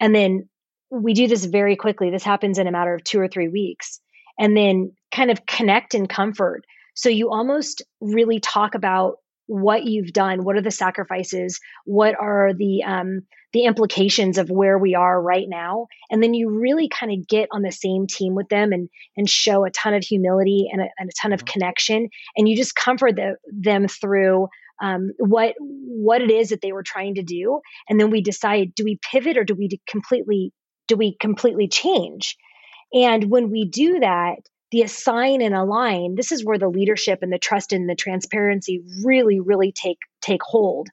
And 0.00 0.14
then 0.14 0.48
we 0.90 1.12
do 1.12 1.28
this 1.28 1.44
very 1.44 1.76
quickly. 1.76 2.10
This 2.10 2.24
happens 2.24 2.58
in 2.58 2.66
a 2.66 2.72
matter 2.72 2.94
of 2.94 3.04
two 3.04 3.20
or 3.20 3.28
three 3.28 3.48
weeks. 3.48 4.00
And 4.38 4.56
then 4.56 4.92
kind 5.12 5.30
of 5.30 5.46
connect 5.46 5.94
and 5.94 6.08
comfort. 6.08 6.64
So 6.94 7.08
you 7.08 7.30
almost 7.30 7.82
really 8.00 8.40
talk 8.40 8.74
about 8.74 9.16
what 9.46 9.84
you've 9.84 10.12
done 10.12 10.44
what 10.44 10.56
are 10.56 10.62
the 10.62 10.70
sacrifices 10.70 11.60
what 11.84 12.14
are 12.18 12.52
the 12.54 12.82
um, 12.84 13.22
the 13.52 13.64
implications 13.64 14.38
of 14.38 14.50
where 14.50 14.78
we 14.78 14.94
are 14.94 15.20
right 15.20 15.46
now 15.48 15.86
and 16.10 16.22
then 16.22 16.34
you 16.34 16.50
really 16.50 16.88
kind 16.88 17.12
of 17.12 17.26
get 17.28 17.48
on 17.52 17.62
the 17.62 17.72
same 17.72 18.06
team 18.06 18.34
with 18.34 18.48
them 18.48 18.72
and 18.72 18.88
and 19.16 19.28
show 19.30 19.64
a 19.64 19.70
ton 19.70 19.94
of 19.94 20.02
humility 20.02 20.68
and 20.70 20.82
a, 20.82 20.86
and 20.98 21.08
a 21.08 21.12
ton 21.20 21.32
of 21.32 21.40
mm-hmm. 21.40 21.52
connection 21.52 22.08
and 22.36 22.48
you 22.48 22.56
just 22.56 22.74
comfort 22.74 23.16
the, 23.16 23.36
them 23.52 23.86
through 23.88 24.48
um, 24.82 25.12
what 25.18 25.54
what 25.58 26.20
it 26.20 26.30
is 26.30 26.50
that 26.50 26.60
they 26.60 26.72
were 26.72 26.82
trying 26.82 27.14
to 27.14 27.22
do 27.22 27.60
and 27.88 27.98
then 27.98 28.10
we 28.10 28.20
decide 28.20 28.74
do 28.74 28.84
we 28.84 28.98
pivot 29.10 29.38
or 29.38 29.44
do 29.44 29.54
we 29.54 29.80
completely 29.86 30.52
do 30.86 30.96
we 30.96 31.16
completely 31.18 31.68
change? 31.68 32.36
And 32.92 33.30
when 33.30 33.50
we 33.50 33.68
do 33.68 34.00
that, 34.00 34.36
the 34.70 34.82
assign 34.82 35.42
and 35.42 35.54
align, 35.54 36.14
this 36.16 36.32
is 36.32 36.44
where 36.44 36.58
the 36.58 36.68
leadership 36.68 37.20
and 37.22 37.32
the 37.32 37.38
trust 37.38 37.72
and 37.72 37.88
the 37.88 37.94
transparency 37.94 38.82
really, 39.04 39.40
really 39.40 39.72
take 39.72 39.98
take 40.20 40.42
hold. 40.42 40.88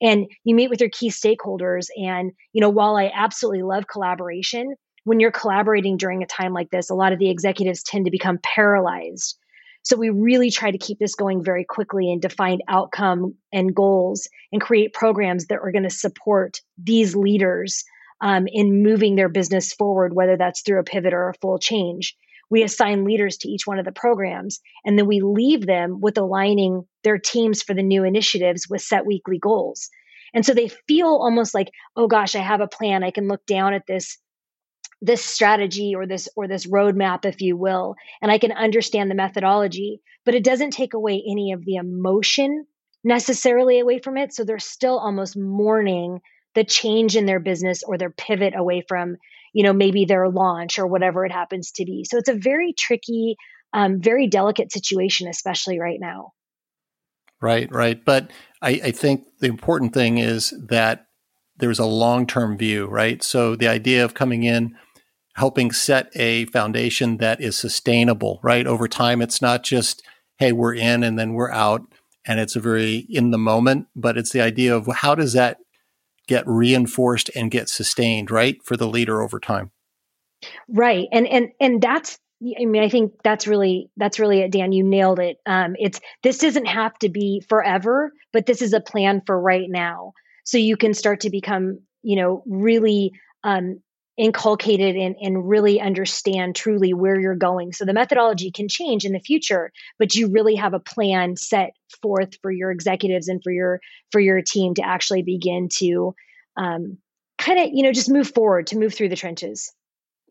And 0.00 0.26
you 0.44 0.54
meet 0.54 0.70
with 0.70 0.80
your 0.80 0.90
key 0.90 1.10
stakeholders. 1.10 1.86
And, 1.96 2.32
you 2.52 2.60
know, 2.60 2.70
while 2.70 2.96
I 2.96 3.10
absolutely 3.14 3.62
love 3.62 3.86
collaboration, 3.88 4.74
when 5.04 5.20
you're 5.20 5.32
collaborating 5.32 5.96
during 5.96 6.22
a 6.22 6.26
time 6.26 6.52
like 6.52 6.70
this, 6.70 6.90
a 6.90 6.94
lot 6.94 7.12
of 7.12 7.18
the 7.18 7.30
executives 7.30 7.82
tend 7.82 8.04
to 8.04 8.10
become 8.10 8.38
paralyzed. 8.42 9.36
So 9.82 9.96
we 9.96 10.10
really 10.10 10.50
try 10.50 10.70
to 10.70 10.78
keep 10.78 10.98
this 10.98 11.14
going 11.14 11.42
very 11.42 11.64
quickly 11.64 12.12
and 12.12 12.20
define 12.20 12.58
outcome 12.68 13.34
and 13.52 13.74
goals 13.74 14.28
and 14.52 14.60
create 14.60 14.92
programs 14.92 15.46
that 15.46 15.60
are 15.60 15.72
going 15.72 15.84
to 15.84 15.90
support 15.90 16.60
these 16.76 17.16
leaders 17.16 17.84
um, 18.20 18.46
in 18.48 18.82
moving 18.82 19.14
their 19.16 19.28
business 19.28 19.72
forward, 19.72 20.14
whether 20.14 20.36
that's 20.36 20.62
through 20.62 20.80
a 20.80 20.84
pivot 20.84 21.14
or 21.14 21.30
a 21.30 21.34
full 21.40 21.58
change. 21.58 22.16
We 22.50 22.62
assign 22.62 23.04
leaders 23.04 23.36
to 23.38 23.48
each 23.48 23.66
one 23.66 23.78
of 23.78 23.84
the 23.84 23.92
programs, 23.92 24.60
and 24.84 24.98
then 24.98 25.06
we 25.06 25.20
leave 25.20 25.66
them 25.66 26.00
with 26.00 26.18
aligning 26.18 26.84
their 27.04 27.18
teams 27.18 27.62
for 27.62 27.74
the 27.74 27.82
new 27.82 28.04
initiatives 28.04 28.66
with 28.68 28.82
set 28.82 29.06
weekly 29.06 29.38
goals. 29.38 29.90
And 30.34 30.44
so 30.44 30.54
they 30.54 30.68
feel 30.86 31.08
almost 31.08 31.54
like, 31.54 31.70
oh 31.96 32.06
gosh, 32.06 32.34
I 32.34 32.40
have 32.40 32.60
a 32.60 32.68
plan. 32.68 33.02
I 33.02 33.10
can 33.10 33.28
look 33.28 33.44
down 33.46 33.74
at 33.74 33.86
this 33.86 34.18
this 35.00 35.24
strategy 35.24 35.94
or 35.94 36.06
this 36.06 36.28
or 36.36 36.48
this 36.48 36.66
roadmap 36.66 37.24
if 37.24 37.40
you 37.40 37.56
will 37.56 37.94
and 38.20 38.32
i 38.32 38.38
can 38.38 38.50
understand 38.50 39.08
the 39.08 39.14
methodology 39.14 40.00
but 40.24 40.34
it 40.34 40.42
doesn't 40.42 40.72
take 40.72 40.92
away 40.92 41.22
any 41.30 41.52
of 41.52 41.64
the 41.64 41.76
emotion 41.76 42.66
necessarily 43.04 43.78
away 43.78 44.00
from 44.00 44.16
it 44.16 44.34
so 44.34 44.42
they're 44.42 44.58
still 44.58 44.98
almost 44.98 45.36
mourning 45.36 46.20
the 46.54 46.64
change 46.64 47.14
in 47.14 47.26
their 47.26 47.38
business 47.38 47.82
or 47.84 47.96
their 47.96 48.10
pivot 48.10 48.54
away 48.56 48.82
from 48.88 49.16
you 49.52 49.64
know 49.64 49.72
maybe 49.72 50.04
their 50.04 50.28
launch 50.28 50.78
or 50.78 50.86
whatever 50.86 51.24
it 51.24 51.32
happens 51.32 51.72
to 51.72 51.84
be. 51.84 52.04
So 52.04 52.18
it's 52.18 52.28
a 52.28 52.34
very 52.34 52.72
tricky 52.76 53.36
um, 53.72 54.00
very 54.00 54.26
delicate 54.26 54.72
situation 54.72 55.28
especially 55.28 55.78
right 55.78 55.98
now. 56.00 56.32
Right 57.40 57.70
right. 57.70 58.02
But 58.04 58.30
I, 58.62 58.80
I 58.84 58.90
think 58.90 59.24
the 59.40 59.46
important 59.46 59.94
thing 59.94 60.18
is 60.18 60.54
that 60.68 61.06
there's 61.58 61.78
a 61.78 61.86
long-term 61.86 62.56
view 62.58 62.86
right? 62.86 63.22
So 63.22 63.56
the 63.56 63.68
idea 63.68 64.04
of 64.04 64.14
coming 64.14 64.42
in 64.42 64.76
helping 65.34 65.70
set 65.70 66.10
a 66.16 66.46
foundation 66.46 67.18
that 67.18 67.40
is 67.40 67.56
sustainable 67.56 68.40
right? 68.42 68.66
Over 68.66 68.88
time 68.88 69.22
it's 69.22 69.42
not 69.42 69.62
just 69.62 70.02
hey 70.38 70.52
we're 70.52 70.74
in 70.74 71.02
and 71.02 71.18
then 71.18 71.34
we're 71.34 71.52
out 71.52 71.82
and 72.26 72.40
it's 72.40 72.56
a 72.56 72.60
very 72.60 73.06
in 73.08 73.30
the 73.30 73.38
moment 73.38 73.86
but 73.94 74.16
it's 74.16 74.32
the 74.32 74.40
idea 74.40 74.74
of 74.74 74.86
how 74.86 75.14
does 75.14 75.32
that 75.34 75.58
get 76.28 76.46
reinforced 76.46 77.30
and 77.34 77.50
get 77.50 77.68
sustained, 77.68 78.30
right, 78.30 78.62
for 78.62 78.76
the 78.76 78.86
leader 78.86 79.20
over 79.20 79.40
time. 79.40 79.72
Right. 80.68 81.08
And 81.10 81.26
and 81.26 81.48
and 81.60 81.82
that's 81.82 82.18
I 82.40 82.66
mean, 82.66 82.82
I 82.82 82.88
think 82.88 83.14
that's 83.24 83.48
really 83.48 83.90
that's 83.96 84.20
really 84.20 84.40
it, 84.40 84.52
Dan. 84.52 84.70
You 84.70 84.84
nailed 84.84 85.18
it. 85.18 85.38
Um, 85.44 85.74
it's 85.76 86.00
this 86.22 86.38
doesn't 86.38 86.66
have 86.66 86.96
to 87.00 87.08
be 87.08 87.42
forever, 87.48 88.12
but 88.32 88.46
this 88.46 88.62
is 88.62 88.72
a 88.72 88.80
plan 88.80 89.22
for 89.26 89.40
right 89.40 89.68
now. 89.68 90.12
So 90.44 90.56
you 90.56 90.76
can 90.76 90.94
start 90.94 91.20
to 91.20 91.30
become, 91.30 91.80
you 92.02 92.14
know, 92.14 92.44
really 92.46 93.12
um, 93.42 93.80
inculcated 94.18 94.96
and, 94.96 95.14
and 95.20 95.48
really 95.48 95.80
understand 95.80 96.56
truly 96.56 96.92
where 96.92 97.18
you're 97.18 97.36
going. 97.36 97.72
So 97.72 97.84
the 97.84 97.94
methodology 97.94 98.50
can 98.50 98.68
change 98.68 99.04
in 99.04 99.12
the 99.12 99.20
future, 99.20 99.70
but 99.98 100.14
you 100.14 100.28
really 100.28 100.56
have 100.56 100.74
a 100.74 100.80
plan 100.80 101.36
set 101.36 101.70
forth 102.02 102.34
for 102.42 102.50
your 102.50 102.72
executives 102.72 103.28
and 103.28 103.40
for 103.42 103.52
your 103.52 103.80
for 104.10 104.20
your 104.20 104.42
team 104.42 104.74
to 104.74 104.84
actually 104.84 105.22
begin 105.22 105.68
to 105.76 106.14
um, 106.56 106.98
kind 107.38 107.60
of 107.60 107.68
you 107.72 107.84
know 107.84 107.92
just 107.92 108.10
move 108.10 108.34
forward 108.34 108.66
to 108.66 108.78
move 108.78 108.92
through 108.92 109.08
the 109.08 109.16
trenches. 109.16 109.72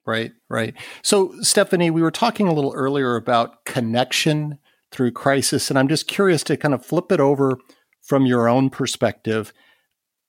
Right, 0.06 0.32
right. 0.50 0.74
So 1.02 1.34
Stephanie, 1.42 1.90
we 1.90 2.02
were 2.02 2.12
talking 2.12 2.48
a 2.48 2.54
little 2.54 2.74
earlier 2.74 3.16
about 3.16 3.66
connection 3.66 4.60
through 4.92 5.12
crisis, 5.12 5.70
and 5.70 5.80
I'm 5.80 5.88
just 5.88 6.08
curious 6.08 6.44
to 6.44 6.58
kind 6.58 6.74
of 6.74 6.86
flip 6.86 7.12
it 7.12 7.20
over 7.20 7.58
from 8.02 8.26
your 8.26 8.48
own 8.48 8.70
perspective. 8.70 9.54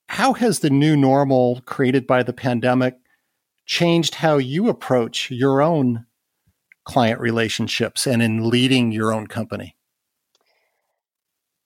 How 0.09 0.33
has 0.33 0.61
the 0.61 0.71
new 0.71 0.97
normal 0.97 1.61
created 1.67 2.07
by 2.07 2.23
the 2.23 2.33
pandemic 2.33 2.97
changed 3.69 4.17
how 4.17 4.39
you 4.39 4.69
approach 4.69 5.31
your 5.31 5.63
own 5.63 6.07
client 6.85 7.21
relationships 7.21 8.07
and 8.07 8.23
in 8.23 8.49
leading 8.49 8.91
your 8.91 9.13
own 9.13 9.27
company? 9.29 9.77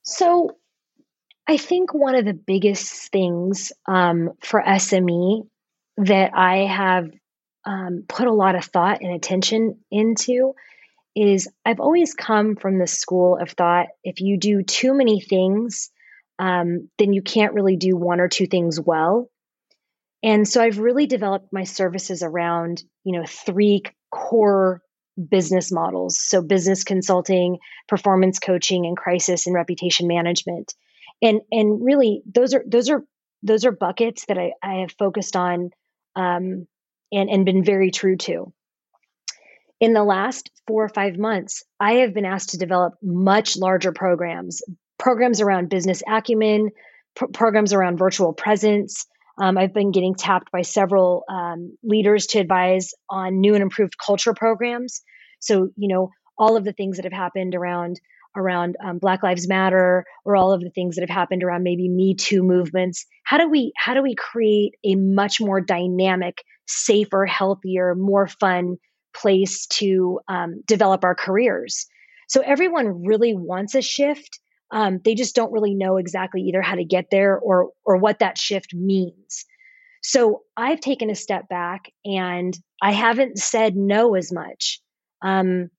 So, 0.02 0.56
I 1.46 1.56
think 1.56 1.94
one 1.94 2.14
of 2.14 2.24
the 2.24 2.34
biggest 2.34 3.10
things 3.10 3.72
um, 3.86 4.30
for 4.40 4.62
SME 4.62 5.48
that 5.96 6.32
I 6.34 6.58
have 6.58 7.10
um, 7.64 8.04
put 8.08 8.26
a 8.26 8.32
lot 8.32 8.56
of 8.56 8.64
thought 8.64 9.00
and 9.00 9.12
attention 9.12 9.78
into 9.90 10.54
is 11.14 11.48
I've 11.64 11.80
always 11.80 12.14
come 12.14 12.56
from 12.56 12.78
the 12.78 12.86
school 12.86 13.38
of 13.38 13.50
thought 13.50 13.88
if 14.02 14.20
you 14.20 14.38
do 14.38 14.62
too 14.62 14.94
many 14.94 15.20
things, 15.20 15.90
um, 16.38 16.88
then 16.98 17.12
you 17.12 17.22
can't 17.22 17.54
really 17.54 17.76
do 17.76 17.96
one 17.96 18.20
or 18.20 18.28
two 18.28 18.46
things 18.46 18.80
well. 18.80 19.28
And 20.22 20.46
so 20.46 20.62
I've 20.62 20.78
really 20.78 21.06
developed 21.06 21.52
my 21.52 21.64
services 21.64 22.22
around, 22.22 22.82
you 23.04 23.18
know, 23.18 23.26
three 23.26 23.82
core 24.10 24.80
business 25.28 25.72
models. 25.72 26.20
So 26.20 26.42
business 26.42 26.84
consulting, 26.84 27.58
performance 27.88 28.38
coaching, 28.38 28.86
and 28.86 28.96
crisis 28.96 29.46
and 29.46 29.54
reputation 29.54 30.08
management. 30.08 30.74
And 31.20 31.40
and 31.50 31.84
really 31.84 32.22
those 32.26 32.54
are 32.54 32.64
those 32.66 32.88
are 32.90 33.04
those 33.42 33.64
are 33.64 33.72
buckets 33.72 34.24
that 34.26 34.38
I, 34.38 34.52
I 34.62 34.80
have 34.80 34.92
focused 34.98 35.36
on 35.36 35.70
um, 36.14 36.66
and, 37.10 37.30
and 37.30 37.44
been 37.44 37.64
very 37.64 37.90
true 37.90 38.16
to. 38.16 38.52
In 39.80 39.94
the 39.94 40.04
last 40.04 40.50
four 40.66 40.84
or 40.84 40.88
five 40.88 41.18
months, 41.18 41.64
I 41.80 41.94
have 41.94 42.14
been 42.14 42.24
asked 42.24 42.50
to 42.50 42.58
develop 42.58 42.94
much 43.02 43.56
larger 43.56 43.92
programs, 43.92 44.62
programs 44.98 45.40
around 45.40 45.70
business 45.70 46.02
acumen, 46.06 46.70
pr- 47.16 47.26
programs 47.26 47.72
around 47.72 47.98
virtual 47.98 48.32
presence. 48.32 49.06
Um, 49.38 49.56
I've 49.58 49.74
been 49.74 49.92
getting 49.92 50.14
tapped 50.14 50.52
by 50.52 50.62
several 50.62 51.24
um, 51.28 51.76
leaders 51.82 52.26
to 52.28 52.38
advise 52.38 52.92
on 53.08 53.40
new 53.40 53.54
and 53.54 53.62
improved 53.62 53.94
culture 53.98 54.34
programs. 54.34 55.02
So, 55.40 55.70
you 55.76 55.88
know, 55.88 56.10
all 56.38 56.56
of 56.56 56.64
the 56.64 56.72
things 56.72 56.96
that 56.96 57.04
have 57.04 57.12
happened 57.12 57.54
around 57.54 58.00
around 58.34 58.76
um, 58.82 58.98
Black 58.98 59.22
Lives 59.22 59.46
Matter 59.46 60.04
or 60.24 60.36
all 60.36 60.52
of 60.52 60.60
the 60.62 60.70
things 60.70 60.96
that 60.96 61.02
have 61.02 61.14
happened 61.14 61.42
around 61.42 61.62
maybe 61.62 61.88
Me 61.88 62.14
Too 62.14 62.42
movements. 62.42 63.04
How 63.24 63.38
do 63.38 63.48
we 63.48 63.72
how 63.76 63.94
do 63.94 64.02
we 64.02 64.14
create 64.14 64.74
a 64.84 64.94
much 64.94 65.40
more 65.40 65.60
dynamic, 65.60 66.42
safer, 66.66 67.26
healthier, 67.26 67.94
more 67.94 68.26
fun 68.26 68.76
place 69.14 69.66
to 69.66 70.20
um, 70.28 70.62
develop 70.66 71.04
our 71.04 71.14
careers? 71.14 71.86
So 72.28 72.40
everyone 72.40 73.04
really 73.04 73.34
wants 73.34 73.74
a 73.74 73.82
shift. 73.82 74.40
Um, 74.72 75.00
they 75.04 75.14
just 75.14 75.36
don't 75.36 75.52
really 75.52 75.74
know 75.74 75.98
exactly 75.98 76.40
either 76.42 76.62
how 76.62 76.74
to 76.74 76.84
get 76.84 77.10
there 77.10 77.38
or 77.38 77.70
or 77.84 77.96
what 77.98 78.18
that 78.20 78.38
shift 78.38 78.74
means. 78.74 79.44
So 80.02 80.42
I've 80.56 80.80
taken 80.80 81.10
a 81.10 81.14
step 81.14 81.48
back 81.48 81.92
and 82.04 82.58
I 82.82 82.90
haven't 82.90 83.38
said 83.38 83.76
no 83.76 84.16
as 84.16 84.32
much. 84.32 84.80
Um, 85.22 85.70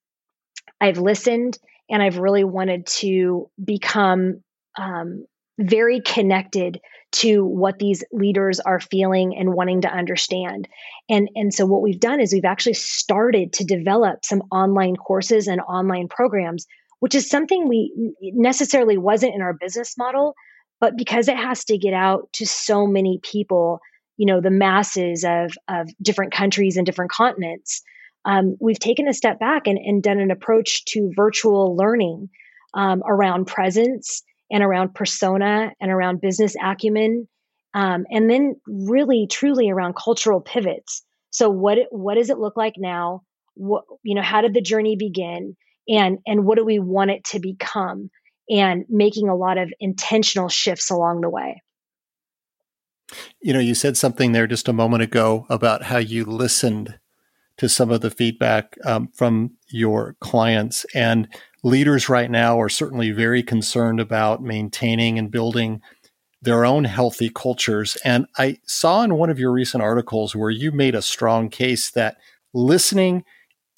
I've 0.79 0.97
listened 0.97 1.58
and 1.89 2.01
I've 2.01 2.17
really 2.17 2.45
wanted 2.45 2.86
to 2.88 3.49
become 3.63 4.41
um, 4.79 5.25
very 5.60 6.01
connected 6.01 6.79
to 7.12 7.45
what 7.45 7.77
these 7.77 8.03
leaders 8.12 8.60
are 8.60 8.79
feeling 8.79 9.38
and 9.38 9.53
wanting 9.53 9.82
to 9.82 9.88
understand. 9.88 10.67
And, 11.10 11.29
and 11.36 11.53
so 11.53 11.65
what 11.65 11.84
we've 11.84 11.99
done 11.99 12.19
is 12.19 12.34
we've 12.34 12.45
actually 12.45 12.73
started 12.73 13.53
to 13.53 13.63
develop 13.63 14.25
some 14.25 14.41
online 14.51 14.95
courses 14.95 15.47
and 15.47 15.62
online 15.62 16.08
programs, 16.08 16.65
which 17.03 17.15
is 17.15 17.27
something 17.29 17.67
we 17.67 18.13
necessarily 18.21 18.97
wasn't 18.97 19.35
in 19.35 19.41
our 19.41 19.51
business 19.51 19.97
model, 19.97 20.35
but 20.79 20.95
because 20.95 21.27
it 21.27 21.35
has 21.35 21.65
to 21.65 21.77
get 21.77 21.93
out 21.93 22.31
to 22.31 22.47
so 22.47 22.87
many 22.87 23.19
people, 23.21 23.81
you 24.15 24.25
know, 24.25 24.39
the 24.39 24.49
masses 24.49 25.25
of, 25.25 25.51
of 25.67 25.89
different 26.01 26.31
countries 26.31 26.77
and 26.77 26.85
different 26.85 27.11
continents, 27.11 27.81
um, 28.23 28.55
we've 28.61 28.79
taken 28.79 29.09
a 29.09 29.13
step 29.13 29.37
back 29.37 29.67
and, 29.67 29.77
and, 29.77 30.01
done 30.01 30.17
an 30.17 30.31
approach 30.31 30.85
to 30.85 31.11
virtual 31.13 31.75
learning 31.75 32.29
um, 32.73 33.03
around 33.05 33.47
presence 33.47 34.23
and 34.49 34.63
around 34.63 34.95
persona 34.95 35.73
and 35.81 35.91
around 35.91 36.21
business 36.21 36.55
acumen, 36.63 37.27
um, 37.73 38.05
and 38.11 38.29
then 38.29 38.55
really 38.65 39.27
truly 39.29 39.69
around 39.69 39.97
cultural 39.97 40.39
pivots. 40.39 41.03
So 41.31 41.49
what 41.49 41.79
what 41.91 42.15
does 42.15 42.29
it 42.29 42.39
look 42.39 42.55
like 42.55 42.75
now? 42.77 43.23
What 43.55 43.83
you 44.03 44.15
know, 44.15 44.21
how 44.21 44.39
did 44.39 44.53
the 44.53 44.61
journey 44.61 44.95
begin, 44.95 45.57
and 45.87 46.19
and 46.25 46.45
what 46.45 46.57
do 46.57 46.65
we 46.65 46.79
want 46.79 47.11
it 47.11 47.23
to 47.25 47.39
become? 47.39 48.09
And 48.49 48.85
making 48.89 49.29
a 49.29 49.35
lot 49.35 49.57
of 49.57 49.71
intentional 49.79 50.49
shifts 50.49 50.91
along 50.91 51.21
the 51.21 51.29
way. 51.29 51.61
You 53.41 53.53
know, 53.53 53.59
you 53.59 53.73
said 53.73 53.95
something 53.95 54.31
there 54.33 54.47
just 54.47 54.67
a 54.67 54.73
moment 54.73 55.03
ago 55.03 55.45
about 55.49 55.83
how 55.83 55.97
you 55.97 56.25
listened 56.25 56.99
to 57.57 57.69
some 57.69 57.91
of 57.91 58.01
the 58.01 58.09
feedback 58.09 58.75
um, 58.83 59.09
from 59.13 59.51
your 59.69 60.15
clients. 60.19 60.85
And 60.93 61.27
leaders 61.63 62.09
right 62.09 62.29
now 62.29 62.59
are 62.59 62.69
certainly 62.69 63.11
very 63.11 63.43
concerned 63.43 63.99
about 63.99 64.43
maintaining 64.43 65.17
and 65.17 65.31
building 65.31 65.81
their 66.41 66.65
own 66.65 66.83
healthy 66.83 67.29
cultures. 67.29 67.95
And 68.03 68.25
I 68.37 68.57
saw 68.65 69.03
in 69.03 69.15
one 69.15 69.29
of 69.29 69.39
your 69.39 69.51
recent 69.51 69.81
articles 69.81 70.35
where 70.35 70.49
you 70.49 70.71
made 70.71 70.95
a 70.95 71.01
strong 71.01 71.49
case 71.49 71.91
that 71.91 72.17
listening 72.53 73.23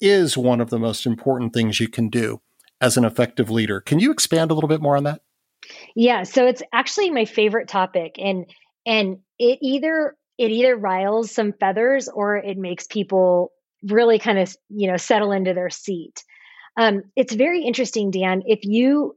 is 0.00 0.36
one 0.36 0.60
of 0.60 0.70
the 0.70 0.78
most 0.78 1.06
important 1.06 1.52
things 1.52 1.80
you 1.80 1.88
can 1.88 2.08
do 2.08 2.40
as 2.80 2.96
an 2.96 3.04
effective 3.04 3.50
leader. 3.50 3.80
Can 3.80 3.98
you 3.98 4.10
expand 4.10 4.50
a 4.50 4.54
little 4.54 4.68
bit 4.68 4.82
more 4.82 4.96
on 4.96 5.04
that? 5.04 5.22
Yeah, 5.94 6.22
so 6.24 6.46
it's 6.46 6.62
actually 6.72 7.10
my 7.10 7.24
favorite 7.24 7.68
topic 7.68 8.16
and 8.18 8.46
and 8.84 9.18
it 9.38 9.58
either 9.62 10.16
it 10.38 10.50
either 10.50 10.76
riles 10.76 11.30
some 11.30 11.52
feathers 11.52 12.08
or 12.08 12.36
it 12.36 12.56
makes 12.56 12.86
people 12.86 13.52
really 13.82 14.18
kind 14.18 14.38
of 14.38 14.54
you 14.68 14.90
know 14.90 14.96
settle 14.96 15.32
into 15.32 15.54
their 15.54 15.70
seat 15.70 16.24
um, 16.78 17.02
it's 17.14 17.34
very 17.34 17.62
interesting 17.62 18.10
dan 18.10 18.42
if 18.46 18.60
you 18.64 19.16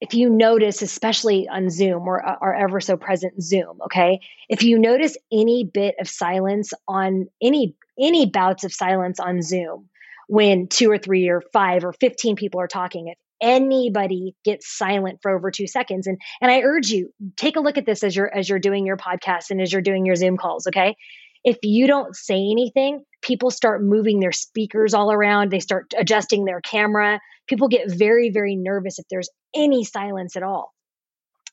if 0.00 0.14
you 0.14 0.30
notice 0.30 0.82
especially 0.82 1.48
on 1.48 1.70
zoom 1.70 2.06
or 2.06 2.22
are 2.22 2.54
ever 2.54 2.80
so 2.80 2.96
present 2.96 3.40
zoom 3.42 3.78
okay 3.84 4.20
if 4.48 4.62
you 4.62 4.78
notice 4.78 5.16
any 5.32 5.64
bit 5.64 5.94
of 6.00 6.08
silence 6.08 6.72
on 6.86 7.26
any 7.42 7.76
any 8.00 8.26
bouts 8.26 8.64
of 8.64 8.72
silence 8.72 9.20
on 9.20 9.42
zoom 9.42 9.88
when 10.28 10.68
two 10.68 10.90
or 10.90 10.98
three 10.98 11.28
or 11.28 11.42
five 11.52 11.84
or 11.84 11.92
15 11.92 12.36
people 12.36 12.60
are 12.60 12.68
talking 12.68 13.08
if 13.08 13.18
anybody 13.40 14.34
gets 14.44 14.76
silent 14.76 15.20
for 15.22 15.30
over 15.30 15.50
two 15.50 15.66
seconds 15.66 16.06
and 16.06 16.18
and 16.40 16.50
i 16.50 16.60
urge 16.60 16.88
you 16.88 17.12
take 17.36 17.56
a 17.56 17.60
look 17.60 17.78
at 17.78 17.86
this 17.86 18.02
as 18.02 18.16
you're 18.16 18.32
as 18.34 18.48
you're 18.48 18.58
doing 18.58 18.84
your 18.84 18.96
podcast 18.96 19.50
and 19.50 19.60
as 19.60 19.72
you're 19.72 19.82
doing 19.82 20.04
your 20.04 20.16
zoom 20.16 20.36
calls 20.36 20.66
okay 20.66 20.96
if 21.44 21.58
you 21.62 21.86
don't 21.86 22.16
say 22.16 22.34
anything, 22.34 23.04
people 23.22 23.50
start 23.50 23.82
moving 23.82 24.20
their 24.20 24.32
speakers 24.32 24.94
all 24.94 25.12
around. 25.12 25.50
They 25.50 25.60
start 25.60 25.92
adjusting 25.96 26.44
their 26.44 26.60
camera. 26.60 27.20
People 27.46 27.68
get 27.68 27.90
very, 27.90 28.30
very 28.30 28.56
nervous 28.56 28.98
if 28.98 29.06
there's 29.10 29.30
any 29.54 29.84
silence 29.84 30.36
at 30.36 30.42
all. 30.42 30.74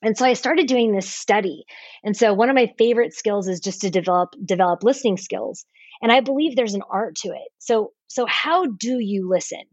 And 0.01 0.17
so 0.17 0.25
I 0.25 0.33
started 0.33 0.67
doing 0.67 0.93
this 0.93 1.09
study. 1.09 1.65
And 2.03 2.15
so 2.15 2.33
one 2.33 2.49
of 2.49 2.55
my 2.55 2.73
favorite 2.77 3.13
skills 3.13 3.47
is 3.47 3.59
just 3.59 3.81
to 3.81 3.89
develop 3.89 4.35
develop 4.43 4.83
listening 4.83 5.17
skills. 5.17 5.65
And 6.05 6.11
I 6.11 6.19
believe 6.19 6.55
there's 6.55 6.75
an 6.75 6.83
art 6.87 7.15
to 7.23 7.29
it. 7.29 7.51
So 7.57 7.91
so 8.09 8.27
how 8.27 8.67
do 8.67 8.99
you 8.99 9.27
listen? 9.27 9.63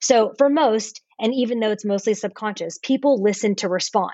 So 0.00 0.32
for 0.38 0.48
most, 0.48 1.02
and 1.18 1.34
even 1.34 1.58
though 1.58 1.72
it's 1.72 1.84
mostly 1.84 2.14
subconscious, 2.14 2.78
people 2.80 3.20
listen 3.20 3.56
to 3.56 3.68
respond. 3.68 4.12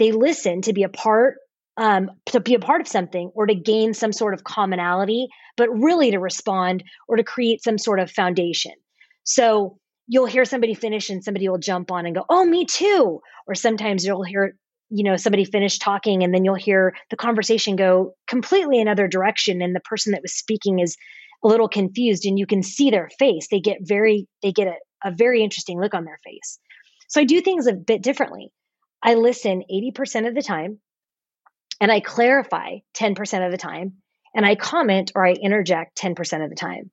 They 0.00 0.10
listen 0.10 0.62
to 0.62 0.72
be 0.72 0.82
a 0.82 0.88
part 0.88 1.36
um, 1.76 2.10
to 2.26 2.40
be 2.40 2.54
a 2.54 2.58
part 2.58 2.80
of 2.80 2.88
something 2.88 3.30
or 3.36 3.46
to 3.46 3.54
gain 3.54 3.94
some 3.94 4.12
sort 4.12 4.34
of 4.34 4.42
commonality, 4.42 5.28
but 5.56 5.68
really 5.68 6.10
to 6.10 6.18
respond 6.18 6.82
or 7.06 7.14
to 7.14 7.22
create 7.22 7.62
some 7.62 7.78
sort 7.78 8.00
of 8.00 8.10
foundation. 8.10 8.72
So 9.22 9.78
you'll 10.08 10.26
hear 10.26 10.44
somebody 10.44 10.74
finish 10.74 11.10
and 11.10 11.22
somebody 11.22 11.48
will 11.48 11.58
jump 11.58 11.92
on 11.92 12.06
and 12.06 12.14
go, 12.16 12.24
Oh, 12.28 12.44
me 12.44 12.64
too. 12.64 13.20
Or 13.46 13.54
sometimes 13.54 14.04
you'll 14.04 14.24
hear, 14.24 14.56
you 14.90 15.04
know, 15.04 15.16
somebody 15.16 15.44
finish 15.44 15.78
talking 15.78 16.22
and 16.22 16.32
then 16.32 16.44
you'll 16.44 16.54
hear 16.54 16.94
the 17.10 17.16
conversation 17.16 17.76
go 17.76 18.14
completely 18.26 18.80
another 18.80 19.08
direction. 19.08 19.62
And 19.62 19.74
the 19.74 19.80
person 19.80 20.12
that 20.12 20.22
was 20.22 20.36
speaking 20.36 20.78
is 20.78 20.96
a 21.44 21.48
little 21.48 21.68
confused 21.68 22.24
and 22.24 22.38
you 22.38 22.46
can 22.46 22.62
see 22.62 22.90
their 22.90 23.10
face. 23.18 23.48
They 23.50 23.60
get 23.60 23.78
very, 23.82 24.26
they 24.42 24.52
get 24.52 24.68
a, 24.68 25.08
a 25.08 25.12
very 25.12 25.42
interesting 25.42 25.80
look 25.80 25.94
on 25.94 26.04
their 26.04 26.20
face. 26.24 26.58
So 27.08 27.20
I 27.20 27.24
do 27.24 27.40
things 27.40 27.66
a 27.66 27.74
bit 27.74 28.02
differently. 28.02 28.50
I 29.02 29.14
listen 29.14 29.62
80% 29.70 30.26
of 30.26 30.34
the 30.34 30.42
time 30.42 30.80
and 31.80 31.92
I 31.92 32.00
clarify 32.00 32.78
10% 32.96 33.46
of 33.46 33.52
the 33.52 33.58
time, 33.58 33.94
and 34.34 34.44
I 34.44 34.54
comment 34.54 35.12
or 35.14 35.26
I 35.26 35.32
interject 35.32 35.98
10% 35.98 36.44
of 36.44 36.50
the 36.50 36.56
time. 36.56 36.90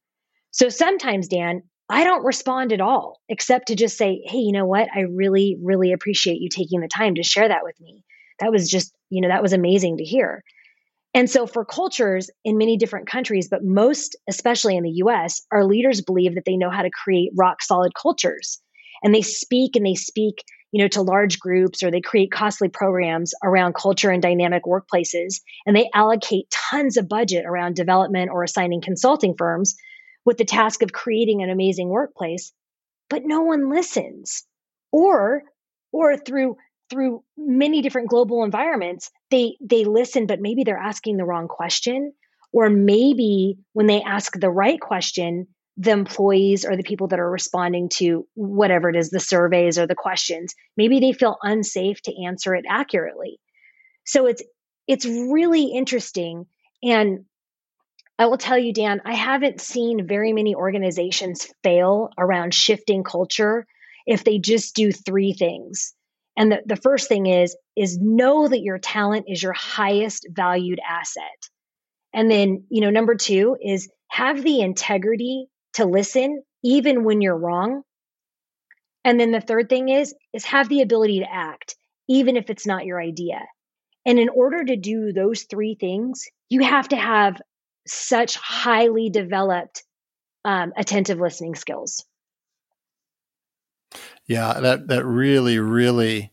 So 0.52 0.70
sometimes, 0.70 1.28
Dan, 1.28 1.64
I 1.89 2.04
don't 2.04 2.26
respond 2.26 2.74
at 2.74 2.82
all, 2.82 3.21
except 3.30 3.67
to 3.67 3.76
just 3.76 3.98
say, 3.98 4.21
hey, 4.26 4.39
you 4.39 4.52
know 4.52 4.65
what? 4.65 4.88
I 4.93 5.02
really, 5.02 5.58
really 5.62 5.93
appreciate 5.93 6.41
you 6.41 6.50
taking 6.50 6.82
the 6.82 6.88
time 6.88 7.15
to 7.15 7.24
share 7.24 7.48
that 7.48 7.63
with 7.63 7.80
me. 7.80 8.04
That 8.39 8.52
was 8.52 8.69
just, 8.69 8.93
you 9.10 9.21
know, 9.21 9.28
that 9.28 9.43
was 9.43 9.54
amazing 9.54 9.98
to 9.98 10.04
hear. 10.04 10.43
And 11.13 11.30
so, 11.30 11.48
for 11.48 11.63
cultures 11.63 12.30
in 12.43 12.58
many 12.58 12.76
different 12.76 13.08
countries, 13.08 13.48
but 13.50 13.63
most, 13.63 14.17
especially 14.28 14.76
in 14.76 14.84
the 14.84 15.02
US, 15.06 15.45
our 15.52 15.63
leaders 15.63 16.02
believe 16.02 16.36
that 16.36 16.43
they 16.45 16.58
know 16.58 16.69
how 16.69 16.82
to 16.82 16.89
create 16.89 17.32
rock 17.38 17.62
solid 17.62 17.93
cultures. 18.00 18.60
And 19.04 19.13
they 19.13 19.21
speak 19.21 19.76
and 19.76 19.86
they 19.86 19.95
speak 19.95 20.43
you 20.76 20.82
know, 20.82 20.89
to 20.89 21.02
large 21.02 21.39
groups 21.39 21.84
or 21.84 21.89
they 21.89 22.02
create 22.02 22.32
costly 22.32 22.67
programs 22.67 23.34
around 23.41 23.76
culture 23.76 24.10
and 24.10 24.21
dynamic 24.21 24.63
workplaces. 24.63 25.36
And 25.65 25.74
they 25.74 25.89
allocate 25.93 26.52
tons 26.52 26.98
of 26.98 27.08
budget 27.08 27.45
around 27.45 27.78
development 27.78 28.30
or 28.30 28.43
assigning 28.43 28.82
consulting 28.82 29.36
firms 29.38 29.76
with 30.26 30.38
the 30.38 30.46
task 30.46 30.82
of 30.82 30.92
creating 30.92 31.42
an 31.42 31.50
amazing 31.50 31.90
workplace. 31.90 32.52
But 33.10 33.24
no 33.24 33.42
one 33.42 33.70
listens. 33.70 34.44
Or, 34.92 35.44
or 35.92 36.18
through 36.18 36.58
through 36.90 37.24
many 37.36 37.82
different 37.82 38.10
global 38.10 38.44
environments, 38.44 39.10
they 39.32 39.58
they 39.62 39.86
listen, 39.86 40.28
but 40.28 40.42
maybe 40.42 40.64
they're 40.64 40.78
asking 40.78 41.18
the 41.18 41.26
wrong 41.26 41.48
question. 41.48 42.14
Or 42.52 42.70
maybe 42.70 43.58
when 43.74 43.88
they 43.88 44.02
ask 44.02 44.34
the 44.40 44.50
right 44.50 44.80
question, 44.80 45.48
the 45.78 45.92
employees 45.92 46.66
or 46.66 46.78
the 46.78 46.84
people 46.84 47.08
that 47.08 47.20
are 47.20 47.30
responding 47.30 47.90
to 47.90 48.26
whatever 48.34 48.90
it 48.90 48.96
is 48.96 49.10
the 49.10 49.20
surveys 49.20 49.78
or 49.78 49.88
the 49.88 49.96
questions 49.96 50.56
maybe 50.78 51.00
they 51.00 51.12
feel 51.12 51.38
unsafe 51.42 52.02
to 52.02 52.26
answer 52.26 52.56
it 52.56 52.66
accurately 52.70 53.40
so 54.06 54.26
it's 54.26 54.42
it's 54.88 55.06
really 55.06 55.66
interesting 55.66 56.46
and 56.82 57.26
I 58.17 58.28
will 58.28 58.38
tell 58.38 58.58
you, 58.58 58.71
Dan, 58.71 59.01
I 59.06 59.13
haven't 59.13 59.60
seen 59.60 60.08
very 60.08 60.32
many 60.32 60.56
organizations 60.56 61.47
fail 61.63 62.10
around 62.17 62.54
shifting 62.54 63.04
culture 63.04 63.65
if 64.06 64.23
they 64.23 64.39
just 64.39 64.75
do 64.75 64.91
three 64.91 65.34
things. 65.34 65.93
And 66.38 66.51
the, 66.51 66.62
the 66.65 66.75
first 66.75 67.08
thing 67.08 67.28
is 67.28 67.56
is 67.75 67.97
know 67.99 68.47
that 68.47 68.62
your 68.62 68.78
talent 68.78 69.25
is 69.28 69.41
your 69.41 69.54
highest 69.54 70.28
valued 70.32 70.80
asset. 70.88 71.49
And 72.13 72.32
then, 72.32 72.65
you 72.69 72.82
know, 72.82 72.89
number 72.89 73.15
2 73.15 73.58
is 73.62 73.89
have 74.08 74.43
the 74.43 74.62
integrity 74.62 75.47
to 75.73 75.86
listen 75.86 76.41
even 76.63 77.04
when 77.04 77.21
you're 77.21 77.38
wrong. 77.38 77.84
And 79.04 79.19
then 79.19 79.32
the 79.32 79.41
third 79.41 79.67
thing 79.69 79.89
is 79.89 80.15
is 80.34 80.45
have 80.45 80.69
the 80.69 80.82
ability 80.82 81.19
to 81.19 81.32
act 81.32 81.75
even 82.08 82.38
if 82.38 82.49
it's 82.49 82.67
not 82.67 82.86
your 82.86 83.01
idea. 83.01 83.41
And 84.06 84.19
in 84.19 84.30
order 84.30 84.63
to 84.63 84.75
do 84.75 85.12
those 85.12 85.43
three 85.43 85.75
things, 85.80 86.25
you 86.49 86.63
have 86.63 86.89
to 86.89 86.95
have 86.95 87.41
such 87.88 88.36
highly 88.38 89.10
developed 89.10 89.84
um, 90.43 90.74
attentive 90.78 91.19
listening 91.19 91.56
skills. 91.56 92.06
Yeah, 94.28 94.60
that 94.60 94.88
that 94.88 95.06
really 95.06 95.60
really 95.60 96.32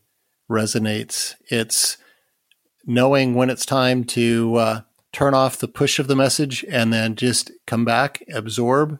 resonates. 0.49 1.35
It's 1.49 1.97
knowing 2.85 3.35
when 3.35 3.49
it's 3.49 3.65
time 3.65 4.03
to 4.03 4.55
uh, 4.55 4.81
turn 5.11 5.33
off 5.33 5.57
the 5.57 5.67
push 5.67 5.99
of 5.99 6.07
the 6.07 6.15
message 6.15 6.65
and 6.69 6.91
then 6.91 7.15
just 7.15 7.51
come 7.65 7.85
back, 7.85 8.23
absorb, 8.33 8.99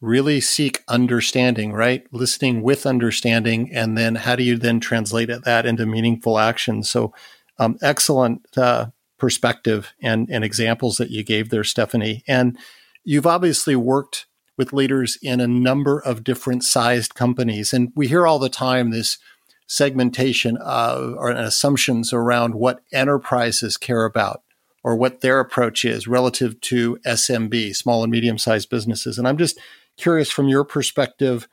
really 0.00 0.40
seek 0.40 0.82
understanding, 0.88 1.72
right? 1.72 2.04
Listening 2.12 2.62
with 2.62 2.86
understanding, 2.86 3.72
and 3.72 3.96
then 3.96 4.16
how 4.16 4.36
do 4.36 4.42
you 4.42 4.58
then 4.58 4.80
translate 4.80 5.30
that 5.44 5.64
into 5.64 5.86
meaningful 5.86 6.38
action? 6.38 6.82
So, 6.82 7.14
um, 7.58 7.78
excellent 7.80 8.46
uh, 8.56 8.86
perspective 9.18 9.92
and, 10.02 10.28
and 10.30 10.44
examples 10.44 10.96
that 10.98 11.10
you 11.10 11.22
gave 11.22 11.50
there, 11.50 11.64
Stephanie. 11.64 12.22
And 12.26 12.58
you've 13.04 13.26
obviously 13.26 13.76
worked 13.76 14.26
with 14.56 14.72
leaders 14.72 15.18
in 15.22 15.40
a 15.40 15.46
number 15.46 15.98
of 16.00 16.24
different 16.24 16.64
sized 16.64 17.14
companies. 17.14 17.72
And 17.72 17.92
we 17.94 18.08
hear 18.08 18.26
all 18.26 18.38
the 18.38 18.48
time 18.48 18.90
this 18.90 19.18
segmentation 19.66 20.56
of, 20.58 21.14
or 21.16 21.30
assumptions 21.30 22.12
around 22.12 22.54
what 22.54 22.82
enterprises 22.92 23.76
care 23.76 24.04
about 24.04 24.42
or 24.82 24.94
what 24.94 25.22
their 25.22 25.40
approach 25.40 25.84
is 25.84 26.06
relative 26.06 26.60
to 26.60 26.98
SMB, 27.06 27.74
small 27.74 28.02
and 28.02 28.12
medium 28.12 28.38
sized 28.38 28.68
businesses. 28.68 29.18
And 29.18 29.26
I'm 29.26 29.38
just 29.38 29.58
curious 29.96 30.30
from 30.30 30.48
your 30.48 30.64
perspective, 30.64 31.48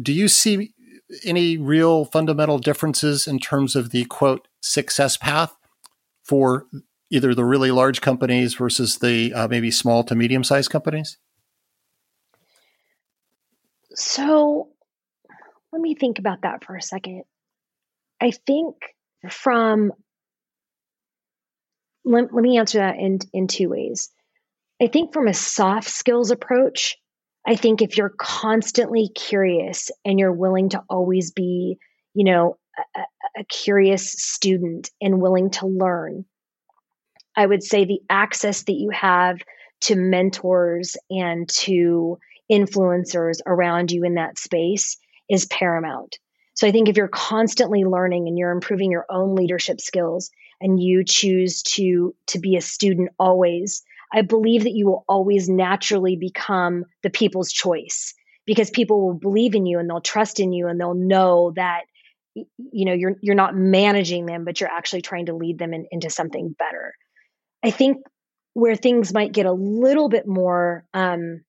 do 0.00 0.12
you 0.12 0.26
see 0.26 0.72
any 1.24 1.56
real 1.56 2.06
fundamental 2.06 2.58
differences 2.58 3.26
in 3.26 3.38
terms 3.38 3.76
of 3.76 3.90
the 3.90 4.04
quote 4.06 4.48
success 4.60 5.16
path 5.16 5.54
for 6.26 6.66
either 7.10 7.34
the 7.34 7.44
really 7.44 7.70
large 7.70 8.00
companies 8.00 8.54
versus 8.54 8.98
the 8.98 9.32
uh, 9.32 9.48
maybe 9.48 9.70
small 9.70 10.02
to 10.04 10.14
medium 10.14 10.42
sized 10.42 10.70
companies? 10.70 11.18
So 13.94 14.68
let 15.72 15.80
me 15.80 15.94
think 15.94 16.18
about 16.18 16.42
that 16.42 16.64
for 16.64 16.76
a 16.76 16.82
second. 16.82 17.22
I 18.20 18.32
think 18.32 18.76
from 19.30 19.92
let, 22.04 22.32
let 22.32 22.42
me 22.42 22.58
answer 22.58 22.78
that 22.78 22.96
in 22.96 23.18
in 23.32 23.46
two 23.46 23.68
ways. 23.68 24.10
I 24.82 24.88
think 24.88 25.12
from 25.12 25.28
a 25.28 25.34
soft 25.34 25.88
skills 25.88 26.30
approach, 26.30 26.96
I 27.46 27.56
think 27.56 27.80
if 27.80 27.96
you're 27.96 28.14
constantly 28.18 29.08
curious 29.14 29.90
and 30.04 30.18
you're 30.18 30.32
willing 30.32 30.70
to 30.70 30.82
always 30.90 31.32
be, 31.32 31.78
you 32.14 32.24
know, 32.24 32.58
a, 33.36 33.44
curious 33.44 34.12
student 34.12 34.90
and 35.00 35.20
willing 35.20 35.50
to 35.50 35.66
learn. 35.66 36.24
I 37.36 37.46
would 37.46 37.62
say 37.62 37.84
the 37.84 38.00
access 38.08 38.64
that 38.64 38.72
you 38.72 38.90
have 38.90 39.40
to 39.82 39.96
mentors 39.96 40.96
and 41.10 41.48
to 41.48 42.18
influencers 42.50 43.40
around 43.46 43.90
you 43.90 44.04
in 44.04 44.14
that 44.14 44.38
space 44.38 44.96
is 45.28 45.46
paramount. 45.46 46.18
So 46.54 46.66
I 46.66 46.72
think 46.72 46.88
if 46.88 46.96
you're 46.96 47.08
constantly 47.08 47.84
learning 47.84 48.28
and 48.28 48.38
you're 48.38 48.52
improving 48.52 48.90
your 48.90 49.04
own 49.10 49.34
leadership 49.34 49.80
skills 49.80 50.30
and 50.60 50.80
you 50.80 51.04
choose 51.04 51.62
to 51.62 52.14
to 52.28 52.38
be 52.38 52.56
a 52.56 52.62
student 52.62 53.10
always, 53.18 53.82
I 54.12 54.22
believe 54.22 54.64
that 54.64 54.72
you 54.72 54.86
will 54.86 55.04
always 55.08 55.48
naturally 55.48 56.16
become 56.16 56.84
the 57.02 57.10
people's 57.10 57.52
choice 57.52 58.14
because 58.46 58.70
people 58.70 59.04
will 59.04 59.14
believe 59.14 59.54
in 59.54 59.66
you 59.66 59.78
and 59.78 59.90
they'll 59.90 60.00
trust 60.00 60.40
in 60.40 60.52
you 60.52 60.68
and 60.68 60.80
they'll 60.80 60.94
know 60.94 61.52
that 61.56 61.82
you 62.36 62.84
know 62.84 62.92
you're 62.92 63.16
you're 63.22 63.34
not 63.34 63.56
managing 63.56 64.26
them 64.26 64.44
but 64.44 64.60
you're 64.60 64.70
actually 64.70 65.02
trying 65.02 65.26
to 65.26 65.34
lead 65.34 65.58
them 65.58 65.72
in, 65.72 65.86
into 65.90 66.10
something 66.10 66.54
better. 66.58 66.92
I 67.64 67.70
think 67.70 67.98
where 68.54 68.76
things 68.76 69.12
might 69.12 69.32
get 69.32 69.46
a 69.46 69.52
little 69.52 70.08
bit 70.08 70.26
more 70.26 70.84
um, 70.94 71.42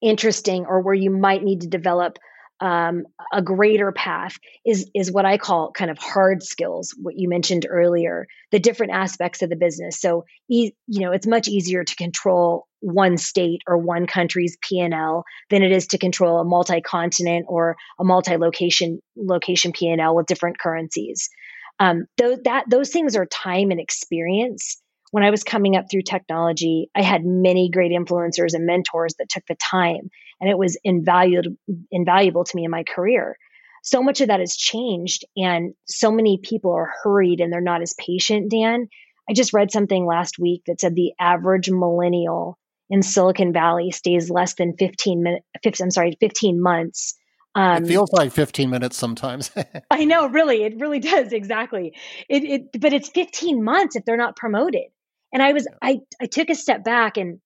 interesting 0.00 0.66
or 0.66 0.80
where 0.80 0.94
you 0.94 1.10
might 1.10 1.42
need 1.42 1.62
to 1.62 1.68
develop 1.68 2.18
um, 2.62 3.02
a 3.32 3.42
greater 3.42 3.90
path 3.90 4.38
is 4.64 4.88
is 4.94 5.10
what 5.10 5.26
I 5.26 5.36
call 5.36 5.72
kind 5.72 5.90
of 5.90 5.98
hard 5.98 6.44
skills. 6.44 6.94
What 6.96 7.18
you 7.18 7.28
mentioned 7.28 7.66
earlier, 7.68 8.28
the 8.52 8.60
different 8.60 8.92
aspects 8.92 9.42
of 9.42 9.50
the 9.50 9.56
business. 9.56 10.00
So, 10.00 10.24
e- 10.48 10.70
you 10.86 11.00
know, 11.00 11.10
it's 11.10 11.26
much 11.26 11.48
easier 11.48 11.82
to 11.82 11.96
control 11.96 12.68
one 12.78 13.18
state 13.18 13.62
or 13.66 13.76
one 13.78 14.06
country's 14.06 14.56
P 14.62 14.78
and 14.78 14.94
L 14.94 15.24
than 15.50 15.64
it 15.64 15.72
is 15.72 15.88
to 15.88 15.98
control 15.98 16.38
a 16.38 16.44
multi-continent 16.44 17.46
or 17.48 17.76
a 17.98 18.04
multi-location 18.04 19.00
location 19.16 19.72
P 19.72 19.88
and 19.88 20.00
L 20.00 20.14
with 20.14 20.26
different 20.26 20.60
currencies. 20.60 21.28
Um, 21.80 22.06
those 22.16 22.38
that 22.44 22.66
those 22.70 22.90
things 22.90 23.16
are 23.16 23.26
time 23.26 23.72
and 23.72 23.80
experience. 23.80 24.80
When 25.10 25.24
I 25.24 25.30
was 25.30 25.44
coming 25.44 25.76
up 25.76 25.86
through 25.90 26.02
technology, 26.02 26.88
I 26.94 27.02
had 27.02 27.22
many 27.24 27.70
great 27.70 27.92
influencers 27.92 28.54
and 28.54 28.64
mentors 28.64 29.14
that 29.18 29.28
took 29.28 29.44
the 29.46 29.56
time 29.56 30.10
and 30.42 30.50
it 30.50 30.58
was 30.58 30.76
invaluable 30.84 31.56
invaluable 31.90 32.44
to 32.44 32.56
me 32.56 32.64
in 32.66 32.70
my 32.70 32.82
career 32.82 33.38
so 33.82 34.02
much 34.02 34.20
of 34.20 34.28
that 34.28 34.40
has 34.40 34.54
changed 34.54 35.24
and 35.36 35.72
so 35.86 36.10
many 36.10 36.38
people 36.42 36.72
are 36.72 36.92
hurried 37.02 37.40
and 37.40 37.50
they're 37.50 37.62
not 37.62 37.80
as 37.80 37.94
patient 37.98 38.50
dan 38.50 38.88
i 39.30 39.32
just 39.32 39.54
read 39.54 39.70
something 39.70 40.04
last 40.04 40.38
week 40.38 40.62
that 40.66 40.80
said 40.80 40.94
the 40.94 41.12
average 41.18 41.70
millennial 41.70 42.58
in 42.90 43.02
silicon 43.02 43.52
valley 43.52 43.90
stays 43.90 44.28
less 44.28 44.54
than 44.54 44.76
15 44.76 45.22
minutes 45.22 45.80
i'm 45.80 45.90
sorry 45.90 46.14
15 46.20 46.60
months 46.60 47.14
um, 47.54 47.84
it 47.84 47.86
feels 47.86 48.10
like 48.12 48.32
15 48.32 48.70
minutes 48.70 48.96
sometimes. 48.96 49.50
I 49.90 50.06
know, 50.06 50.26
really, 50.26 50.62
it 50.62 50.80
really 50.80 51.00
does. 51.00 51.34
Exactly. 51.34 51.94
It, 52.26 52.44
it, 52.44 52.80
but 52.80 52.94
it's 52.94 53.10
15 53.10 53.62
months 53.62 53.94
if 53.94 54.06
they're 54.06 54.16
not 54.16 54.36
promoted. 54.36 54.86
And 55.34 55.42
I 55.42 55.52
was, 55.52 55.66
I, 55.82 56.00
I 56.18 56.24
took 56.24 56.48
a 56.48 56.54
step 56.54 56.82
back 56.82 57.18
and 57.18 57.40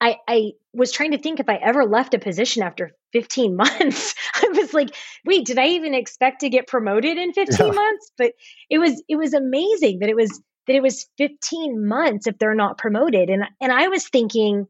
I, 0.00 0.16
I 0.28 0.52
was 0.72 0.92
trying 0.92 1.12
to 1.12 1.18
think 1.18 1.40
if 1.40 1.48
I 1.48 1.56
ever 1.56 1.84
left 1.84 2.14
a 2.14 2.18
position 2.18 2.62
after 2.62 2.92
15 3.12 3.56
months. 3.56 4.14
I 4.34 4.48
was 4.48 4.74
like, 4.74 4.90
wait, 5.24 5.46
did 5.46 5.58
I 5.58 5.68
even 5.68 5.94
expect 5.94 6.40
to 6.40 6.50
get 6.50 6.66
promoted 6.66 7.16
in 7.16 7.32
15 7.32 7.66
yeah. 7.66 7.72
months? 7.72 8.12
But 8.18 8.32
it 8.68 8.78
was 8.78 9.02
it 9.08 9.16
was 9.16 9.32
amazing 9.32 10.00
that 10.00 10.10
it 10.10 10.16
was 10.16 10.42
that 10.66 10.76
it 10.76 10.82
was 10.82 11.06
15 11.18 11.86
months 11.86 12.26
if 12.26 12.38
they're 12.38 12.54
not 12.54 12.78
promoted. 12.78 13.30
And 13.30 13.44
and 13.60 13.72
I 13.72 13.88
was 13.88 14.08
thinking, 14.08 14.66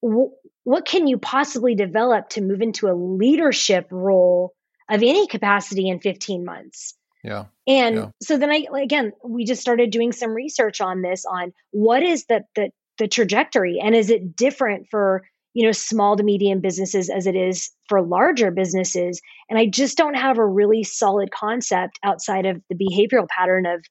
what 0.00 0.86
can 0.86 1.06
you 1.06 1.18
possibly 1.18 1.74
develop 1.74 2.30
to 2.30 2.40
move 2.40 2.62
into 2.62 2.88
a 2.88 2.94
leadership 2.94 3.86
role 3.90 4.54
of 4.88 5.02
any 5.02 5.26
capacity 5.26 5.88
in 5.88 6.00
15 6.00 6.44
months? 6.44 6.94
Yeah. 7.24 7.46
And 7.66 7.96
yeah. 7.96 8.06
so 8.22 8.38
then 8.38 8.50
I 8.50 8.64
again 8.80 9.12
we 9.24 9.44
just 9.44 9.60
started 9.60 9.90
doing 9.90 10.12
some 10.12 10.30
research 10.30 10.80
on 10.80 11.02
this 11.02 11.24
on 11.26 11.52
what 11.70 12.02
is 12.02 12.24
the 12.26 12.44
the 12.54 12.70
the 12.98 13.08
trajectory? 13.08 13.80
And 13.82 13.94
is 13.94 14.10
it 14.10 14.36
different 14.36 14.86
for 14.90 15.24
you 15.54 15.64
know 15.64 15.72
small 15.72 16.16
to 16.16 16.22
medium 16.22 16.60
businesses 16.60 17.08
as 17.08 17.26
it 17.26 17.34
is 17.34 17.70
for 17.88 18.02
larger 18.02 18.50
businesses? 18.50 19.20
And 19.48 19.58
i 19.58 19.66
just 19.66 19.96
don't 19.96 20.14
have 20.14 20.38
a 20.38 20.46
really 20.46 20.84
solid 20.84 21.30
concept 21.30 21.98
outside 22.02 22.46
of 22.46 22.60
the 22.68 22.76
behavioral 22.76 23.28
pattern 23.28 23.66
of 23.66 23.84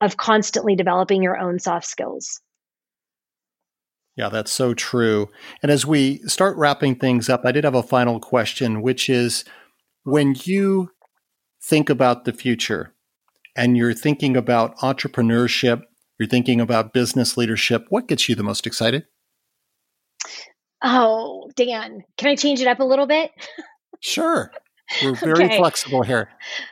of 0.00 0.16
constantly 0.16 0.74
developing 0.74 1.22
your 1.22 1.38
own 1.38 1.58
soft 1.58 1.86
skills. 1.86 2.40
Yeah 4.16 4.28
that's 4.28 4.52
so 4.52 4.74
true. 4.74 5.28
And 5.62 5.70
as 5.70 5.86
we 5.86 6.18
start 6.26 6.56
wrapping 6.56 6.96
things 6.96 7.28
up 7.28 7.42
i 7.44 7.52
did 7.52 7.64
have 7.64 7.74
a 7.74 7.82
final 7.82 8.20
question 8.20 8.82
which 8.82 9.08
is 9.08 9.44
when 10.04 10.34
you 10.44 10.90
think 11.62 11.90
about 11.90 12.24
the 12.24 12.32
future 12.32 12.94
and 13.56 13.76
you're 13.76 13.94
thinking 13.94 14.36
about 14.36 14.76
entrepreneurship 14.78 15.82
you're 16.20 16.28
thinking 16.28 16.60
about 16.60 16.92
business 16.92 17.38
leadership, 17.38 17.86
what 17.88 18.06
gets 18.06 18.28
you 18.28 18.34
the 18.34 18.42
most 18.42 18.66
excited? 18.66 19.06
Oh, 20.84 21.50
Dan, 21.56 22.04
can 22.18 22.28
I 22.28 22.36
change 22.36 22.60
it 22.60 22.66
up 22.66 22.78
a 22.78 22.84
little 22.84 23.06
bit? 23.06 23.30
Sure. 24.00 24.52
We're 25.02 25.14
very 25.14 25.46
okay. 25.46 25.56
flexible 25.56 26.02
here. 26.02 26.28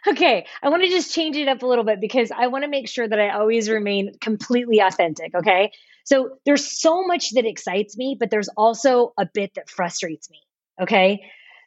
Okay. 0.07 0.47
I 0.63 0.69
want 0.69 0.83
to 0.83 0.89
just 0.89 1.15
change 1.15 1.37
it 1.37 1.49
up 1.49 1.63
a 1.63 1.67
little 1.67 1.85
bit 1.85 1.99
because 1.99 2.31
I 2.31 2.49
want 2.49 2.65
to 2.65 2.71
make 2.71 2.89
sure 2.89 3.09
that 3.09 3.19
I 3.19 3.31
always 3.31 3.71
remain 3.71 4.13
completely 4.21 4.81
authentic. 4.81 5.35
Okay. 5.35 5.73
So 6.05 6.39
there's 6.45 6.67
so 6.81 7.07
much 7.07 7.31
that 7.31 7.47
excites 7.47 7.97
me, 7.97 8.17
but 8.21 8.31
there's 8.31 8.49
also 8.49 9.15
a 9.19 9.27
bit 9.33 9.55
that 9.55 9.71
frustrates 9.71 10.31
me. 10.31 10.41
Okay. 10.81 11.23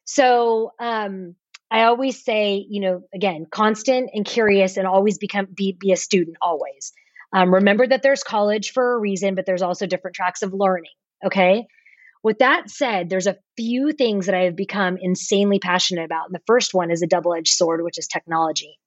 So 0.05 0.73
um, 0.79 1.35
I 1.71 1.83
always 1.83 2.23
say, 2.23 2.63
you 2.69 2.81
know, 2.81 3.01
again, 3.13 3.47
constant 3.49 4.11
and 4.13 4.23
curious 4.23 4.77
and 4.77 4.85
always 4.85 5.17
become 5.17 5.47
be 5.51 5.71
be 5.79 5.91
a 5.91 5.97
student 5.97 6.37
always. 6.43 6.93
Um, 7.33 7.53
remember 7.53 7.87
that 7.87 8.01
there's 8.03 8.23
college 8.23 8.71
for 8.71 8.95
a 8.95 8.99
reason, 8.99 9.35
but 9.35 9.45
there's 9.45 9.61
also 9.61 9.85
different 9.85 10.15
tracks 10.15 10.41
of 10.41 10.53
learning. 10.53 10.91
Okay. 11.25 11.67
With 12.23 12.39
that 12.39 12.69
said, 12.69 13.09
there's 13.09 13.27
a 13.27 13.37
few 13.57 13.93
things 13.93 14.27
that 14.27 14.35
I 14.35 14.43
have 14.43 14.55
become 14.55 14.97
insanely 15.01 15.59
passionate 15.59 16.05
about. 16.05 16.27
And 16.27 16.35
the 16.35 16.43
first 16.45 16.73
one 16.73 16.91
is 16.91 17.01
a 17.01 17.07
double 17.07 17.33
edged 17.33 17.53
sword, 17.53 17.83
which 17.83 17.97
is 17.97 18.07
technology. 18.07 18.77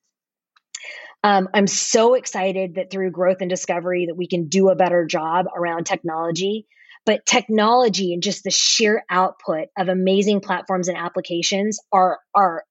Um, 1.24 1.48
I'm 1.54 1.66
so 1.66 2.14
excited 2.14 2.74
that 2.74 2.90
through 2.90 3.10
growth 3.10 3.38
and 3.40 3.48
discovery 3.48 4.06
that 4.06 4.16
we 4.16 4.28
can 4.28 4.48
do 4.48 4.68
a 4.68 4.76
better 4.76 5.06
job 5.06 5.46
around 5.56 5.84
technology. 5.84 6.66
But 7.06 7.26
technology 7.26 8.12
and 8.14 8.22
just 8.22 8.44
the 8.44 8.50
sheer 8.50 9.04
output 9.10 9.68
of 9.76 9.88
amazing 9.88 10.40
platforms 10.40 10.88
and 10.88 10.96
applications 10.96 11.78
are 11.92 12.18
are 12.34 12.64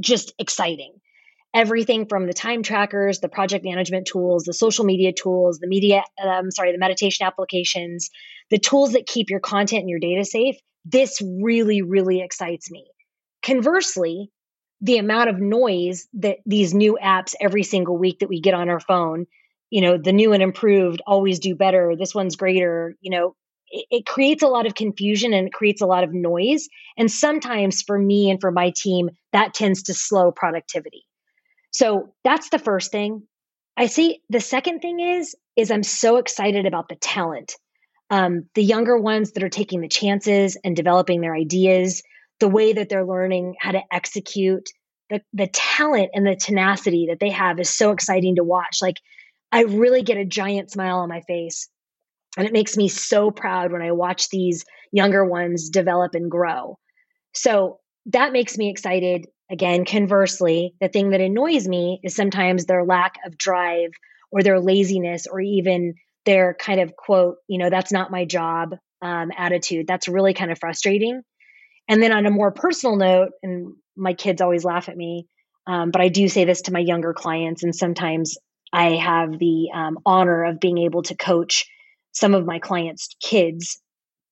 just 0.00 0.32
exciting. 0.38 0.94
Everything 1.54 2.06
from 2.06 2.26
the 2.26 2.34
time 2.34 2.62
trackers, 2.62 3.20
the 3.20 3.28
project 3.28 3.64
management 3.64 4.06
tools, 4.06 4.44
the 4.44 4.52
social 4.52 4.84
media 4.84 5.12
tools, 5.12 5.58
the 5.58 5.66
media, 5.66 6.04
um, 6.22 6.50
sorry, 6.50 6.72
the 6.72 6.78
meditation 6.78 7.26
applications, 7.26 8.10
the 8.50 8.58
tools 8.58 8.92
that 8.92 9.06
keep 9.06 9.30
your 9.30 9.40
content 9.40 9.80
and 9.80 9.90
your 9.90 9.98
data 9.98 10.24
safe. 10.24 10.56
This 10.84 11.22
really, 11.22 11.82
really 11.82 12.20
excites 12.20 12.70
me. 12.70 12.86
Conversely, 13.42 14.30
the 14.80 14.98
amount 14.98 15.30
of 15.30 15.40
noise 15.40 16.06
that 16.14 16.38
these 16.46 16.74
new 16.74 16.98
apps 17.02 17.34
every 17.40 17.62
single 17.62 17.96
week 17.96 18.20
that 18.20 18.28
we 18.28 18.40
get 18.40 18.54
on 18.54 18.68
our 18.68 18.80
phone, 18.80 19.26
you 19.70 19.80
know, 19.80 19.98
the 19.98 20.12
new 20.12 20.32
and 20.32 20.42
improved 20.42 21.02
always 21.06 21.40
do 21.40 21.54
better. 21.54 21.94
This 21.98 22.14
one's 22.14 22.36
greater, 22.36 22.94
you 23.00 23.10
know, 23.10 23.34
it, 23.70 23.86
it 23.90 24.06
creates 24.06 24.42
a 24.42 24.48
lot 24.48 24.66
of 24.66 24.74
confusion 24.74 25.32
and 25.32 25.48
it 25.48 25.52
creates 25.52 25.82
a 25.82 25.86
lot 25.86 26.04
of 26.04 26.12
noise. 26.12 26.68
And 26.96 27.10
sometimes 27.10 27.82
for 27.82 27.98
me 27.98 28.30
and 28.30 28.40
for 28.40 28.50
my 28.50 28.72
team, 28.76 29.10
that 29.32 29.54
tends 29.54 29.84
to 29.84 29.94
slow 29.94 30.30
productivity. 30.30 31.07
So 31.70 32.14
that's 32.24 32.50
the 32.50 32.58
first 32.58 32.90
thing. 32.90 33.22
I 33.76 33.86
see 33.86 34.20
the 34.28 34.40
second 34.40 34.80
thing 34.80 35.00
is 35.00 35.36
is 35.56 35.70
I'm 35.70 35.82
so 35.82 36.16
excited 36.16 36.66
about 36.66 36.88
the 36.88 36.96
talent. 36.96 37.54
Um, 38.10 38.48
the 38.54 38.62
younger 38.62 38.98
ones 38.98 39.32
that 39.32 39.42
are 39.42 39.48
taking 39.48 39.80
the 39.80 39.88
chances 39.88 40.56
and 40.64 40.74
developing 40.74 41.20
their 41.20 41.34
ideas, 41.34 42.02
the 42.40 42.48
way 42.48 42.72
that 42.72 42.88
they're 42.88 43.04
learning 43.04 43.54
how 43.60 43.72
to 43.72 43.82
execute, 43.92 44.68
the 45.10 45.20
the 45.32 45.48
talent 45.48 46.10
and 46.14 46.26
the 46.26 46.36
tenacity 46.36 47.06
that 47.10 47.20
they 47.20 47.30
have 47.30 47.60
is 47.60 47.74
so 47.74 47.92
exciting 47.92 48.36
to 48.36 48.44
watch. 48.44 48.78
Like 48.82 48.96
I 49.52 49.62
really 49.62 50.02
get 50.02 50.16
a 50.16 50.24
giant 50.24 50.70
smile 50.70 50.98
on 50.98 51.08
my 51.08 51.20
face 51.22 51.68
and 52.36 52.46
it 52.46 52.52
makes 52.52 52.76
me 52.76 52.88
so 52.88 53.30
proud 53.30 53.72
when 53.72 53.82
I 53.82 53.92
watch 53.92 54.28
these 54.28 54.64
younger 54.92 55.24
ones 55.24 55.70
develop 55.70 56.14
and 56.14 56.30
grow. 56.30 56.78
So 57.34 57.80
that 58.06 58.32
makes 58.32 58.56
me 58.56 58.70
excited. 58.70 59.26
Again, 59.50 59.84
conversely, 59.84 60.74
the 60.80 60.88
thing 60.88 61.10
that 61.10 61.20
annoys 61.20 61.66
me 61.66 62.00
is 62.02 62.14
sometimes 62.14 62.66
their 62.66 62.84
lack 62.84 63.14
of 63.24 63.38
drive 63.38 63.90
or 64.30 64.42
their 64.42 64.60
laziness 64.60 65.26
or 65.26 65.40
even 65.40 65.94
their 66.26 66.54
kind 66.54 66.80
of 66.80 66.94
quote, 66.96 67.36
you 67.48 67.58
know, 67.58 67.70
that's 67.70 67.92
not 67.92 68.10
my 68.10 68.26
job 68.26 68.74
um, 69.00 69.30
attitude. 69.36 69.86
That's 69.86 70.08
really 70.08 70.34
kind 70.34 70.50
of 70.50 70.58
frustrating. 70.58 71.22
And 71.88 72.02
then 72.02 72.12
on 72.12 72.26
a 72.26 72.30
more 72.30 72.50
personal 72.50 72.96
note, 72.96 73.30
and 73.42 73.74
my 73.96 74.12
kids 74.12 74.42
always 74.42 74.64
laugh 74.64 74.90
at 74.90 74.96
me, 74.96 75.26
um, 75.66 75.90
but 75.90 76.02
I 76.02 76.08
do 76.08 76.28
say 76.28 76.44
this 76.44 76.62
to 76.62 76.72
my 76.72 76.80
younger 76.80 77.14
clients, 77.14 77.62
and 77.62 77.74
sometimes 77.74 78.36
I 78.72 78.96
have 78.96 79.38
the 79.38 79.70
um, 79.74 79.98
honor 80.04 80.44
of 80.44 80.60
being 80.60 80.78
able 80.78 81.02
to 81.04 81.16
coach 81.16 81.66
some 82.12 82.34
of 82.34 82.44
my 82.44 82.58
clients' 82.58 83.14
kids 83.22 83.80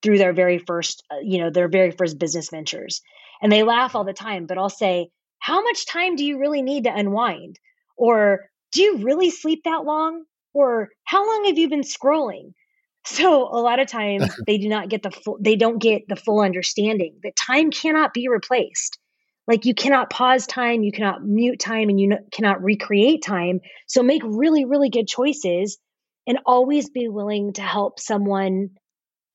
through 0.03 0.19
their 0.19 0.35
very 0.35 0.59
first, 0.59 1.03
uh, 1.11 1.21
you 1.23 1.39
know, 1.39 1.51
their 1.51 1.69
very 1.69 1.91
first 1.91 2.19
business 2.19 2.51
ventures. 2.51 3.01
And 3.43 3.53
they 3.53 3.63
laugh 3.63 3.95
all 3.95 4.05
the 4.05 4.13
time, 4.13 4.47
but 4.47 4.59
I'll 4.59 4.69
say, 4.69 5.11
How 5.39 5.63
much 5.63 5.87
time 5.87 6.17
do 6.17 6.25
you 6.25 6.39
really 6.39 6.63
need 6.63 6.85
to 6.85 6.95
unwind? 6.95 7.59
Or 7.97 8.49
do 8.73 8.83
you 8.83 8.99
really 8.99 9.31
sleep 9.31 9.63
that 9.65 9.85
long? 9.85 10.25
Or 10.53 10.91
how 11.05 11.27
long 11.27 11.47
have 11.47 11.59
you 11.59 11.69
been 11.69 11.83
scrolling? 11.83 12.53
So 13.09 13.45
a 13.45 13.63
lot 13.63 13.79
of 13.79 13.87
times 13.87 14.29
they 14.49 14.59
do 14.59 14.69
not 14.69 14.89
get 14.89 15.05
the 15.05 15.13
full, 15.13 15.39
they 15.41 15.55
don't 15.55 15.81
get 15.81 16.09
the 16.09 16.17
full 16.17 16.41
understanding 16.41 17.21
that 17.23 17.37
time 17.37 17.71
cannot 17.71 18.13
be 18.13 18.27
replaced. 18.27 18.99
Like 19.47 19.65
you 19.65 19.75
cannot 19.75 20.11
pause 20.11 20.45
time, 20.45 20.83
you 20.83 20.91
cannot 20.91 21.25
mute 21.25 21.61
time, 21.61 21.89
and 21.89 22.01
you 22.01 22.19
cannot 22.33 22.65
recreate 22.65 23.23
time. 23.23 23.61
So 23.87 24.03
make 24.03 24.23
really, 24.25 24.65
really 24.65 24.91
good 24.91 25.07
choices 25.07 25.79
and 26.27 26.41
always 26.45 26.91
be 26.91 27.07
willing 27.07 27.53
to 27.53 27.63
help 27.63 28.01
someone 28.01 28.71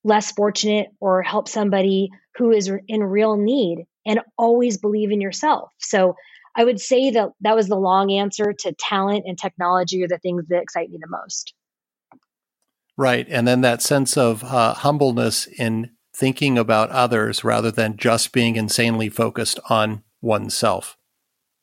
less 0.04 0.32
fortunate 0.34 0.88
or 1.00 1.22
help 1.22 1.48
somebody 1.48 2.10
who 2.36 2.52
is 2.52 2.70
in 2.90 3.02
real 3.02 3.38
need 3.38 3.86
and 4.06 4.20
always 4.38 4.78
believe 4.78 5.12
in 5.12 5.22
yourself. 5.22 5.72
So 5.80 6.16
I 6.56 6.64
would 6.64 6.80
say 6.80 7.12
that 7.12 7.30
that 7.42 7.56
was 7.56 7.68
the 7.68 7.78
long 7.78 8.12
answer 8.12 8.54
to 8.60 8.74
talent 8.74 9.24
and 9.26 9.38
technology 9.38 10.04
are 10.04 10.08
the 10.08 10.18
things 10.18 10.48
that 10.50 10.62
excite 10.62 10.90
me 10.90 10.98
the 11.00 11.08
most. 11.08 11.54
Right. 12.98 13.26
And 13.30 13.48
then 13.48 13.62
that 13.62 13.82
sense 13.82 14.18
of 14.18 14.44
uh, 14.44 14.74
humbleness 14.74 15.48
in 15.48 15.92
thinking 16.14 16.58
about 16.58 16.90
others 16.90 17.44
rather 17.44 17.72
than 17.72 17.98
just 17.98 18.34
being 18.34 18.58
insanely 18.58 19.10
focused 19.10 19.60
on 19.70 20.04
oneself. 20.22 20.98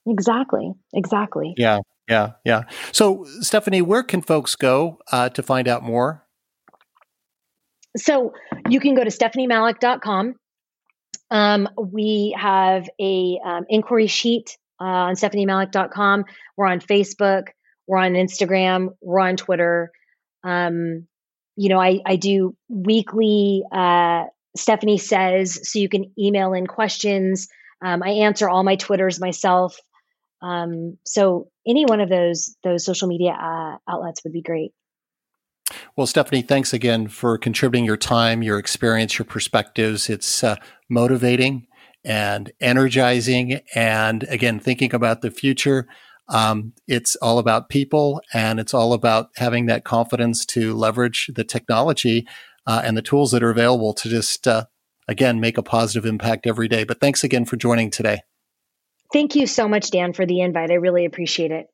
Exactly. 0.07 0.73
Exactly. 0.95 1.55
Yeah. 1.57 1.81
Yeah, 2.09 2.33
yeah. 2.45 2.63
So, 2.91 3.27
Stephanie, 3.41 3.83
where 3.83 4.03
can 4.03 4.23
folks 4.23 4.57
go 4.57 4.99
uh, 5.13 5.29
to 5.29 5.43
find 5.43 5.69
out 5.69 5.83
more? 5.83 6.27
So, 7.99 8.33
you 8.71 8.81
can 8.81 8.95
go 8.95 9.05
to 9.05 9.11
stephaniemalik.com. 9.11 10.37
Um, 11.31 11.69
we 11.77 12.35
have 12.39 12.89
a 13.01 13.39
um, 13.45 13.67
inquiry 13.69 14.07
sheet 14.07 14.57
uh, 14.81 14.85
on 14.85 15.15
stephaniemalik.com. 15.15 16.25
We're 16.57 16.67
on 16.67 16.81
Facebook. 16.81 17.49
We're 17.87 17.99
on 17.99 18.13
Instagram. 18.13 18.95
We're 19.01 19.21
on 19.21 19.37
Twitter. 19.37 19.91
Um, 20.45 21.07
you 21.57 21.69
know, 21.69 21.81
I, 21.81 22.01
I 22.07 22.17
do 22.17 22.57
weekly 22.69 23.65
uh, 23.73 24.25
Stephanie 24.57 24.99
says, 24.99 25.71
so 25.71 25.79
you 25.79 25.89
can 25.89 26.13
email 26.19 26.53
in 26.53 26.67
questions. 26.67 27.49
Um, 27.85 28.03
I 28.03 28.11
answer 28.11 28.49
all 28.49 28.65
my 28.65 28.77
Twitters 28.77 29.21
myself. 29.21 29.79
Um, 30.43 30.99
so 31.05 31.49
any 31.67 31.85
one 31.85 32.01
of 32.01 32.09
those 32.09 32.57
those 32.63 32.85
social 32.85 33.09
media 33.09 33.33
uh, 33.33 33.77
outlets 33.89 34.23
would 34.25 34.33
be 34.33 34.43
great. 34.43 34.73
Well, 35.97 36.07
Stephanie, 36.07 36.43
thanks 36.43 36.73
again 36.73 37.09
for 37.09 37.37
contributing 37.39 37.85
your 37.85 37.97
time, 37.97 38.43
your 38.43 38.59
experience, 38.59 39.19
your 39.19 39.27
perspectives. 39.27 40.09
It's 40.09 40.43
uh, 40.43 40.57
motivating 40.89 41.67
and 42.05 42.51
energizing, 42.61 43.61
and 43.75 44.23
again, 44.25 44.61
thinking 44.61 44.95
about 44.95 45.21
the 45.21 45.31
future. 45.31 45.87
Um, 46.29 46.75
it's 46.87 47.17
all 47.17 47.39
about 47.39 47.69
people, 47.69 48.23
and 48.33 48.61
it's 48.61 48.75
all 48.75 48.93
about 48.93 49.31
having 49.37 49.67
that 49.67 49.85
confidence 49.85 50.45
to 50.47 50.75
leverage 50.75 51.31
the 51.35 51.45
technology 51.45 52.27
uh, 52.67 52.83
and 52.85 52.97
the 52.97 53.03
tools 53.03 53.31
that 53.33 53.43
are 53.43 53.51
available 53.51 53.95
to 53.95 54.09
just 54.09 54.47
uh, 54.47 54.65
again 55.09 55.41
make 55.41 55.59
a 55.59 55.63
positive 55.63 56.07
impact 56.07 56.47
every 56.47 56.69
day. 56.69 56.85
But 56.85 57.01
thanks 57.01 57.25
again 57.25 57.45
for 57.45 57.57
joining 57.57 57.91
today. 57.91 58.21
Thank 59.13 59.35
you 59.35 59.47
so 59.47 59.67
much, 59.69 59.91
Dan, 59.91 60.13
for 60.13 60.27
the 60.27 60.43
invite. 60.43 60.71
I 60.71 60.75
really 60.75 61.07
appreciate 61.07 61.51
it. 61.51 61.67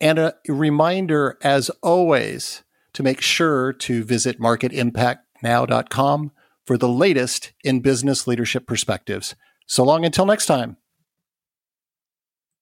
And 0.00 0.18
a 0.18 0.34
reminder, 0.48 1.38
as 1.42 1.70
always, 1.82 2.62
to 2.94 3.02
make 3.02 3.20
sure 3.20 3.72
to 3.72 4.04
visit 4.04 4.40
marketimpactnow.com 4.40 6.32
for 6.66 6.78
the 6.78 6.88
latest 6.88 7.52
in 7.62 7.80
business 7.80 8.26
leadership 8.26 8.66
perspectives. 8.66 9.34
So 9.66 9.84
long 9.84 10.04
until 10.04 10.26
next 10.26 10.46
time. 10.46 10.76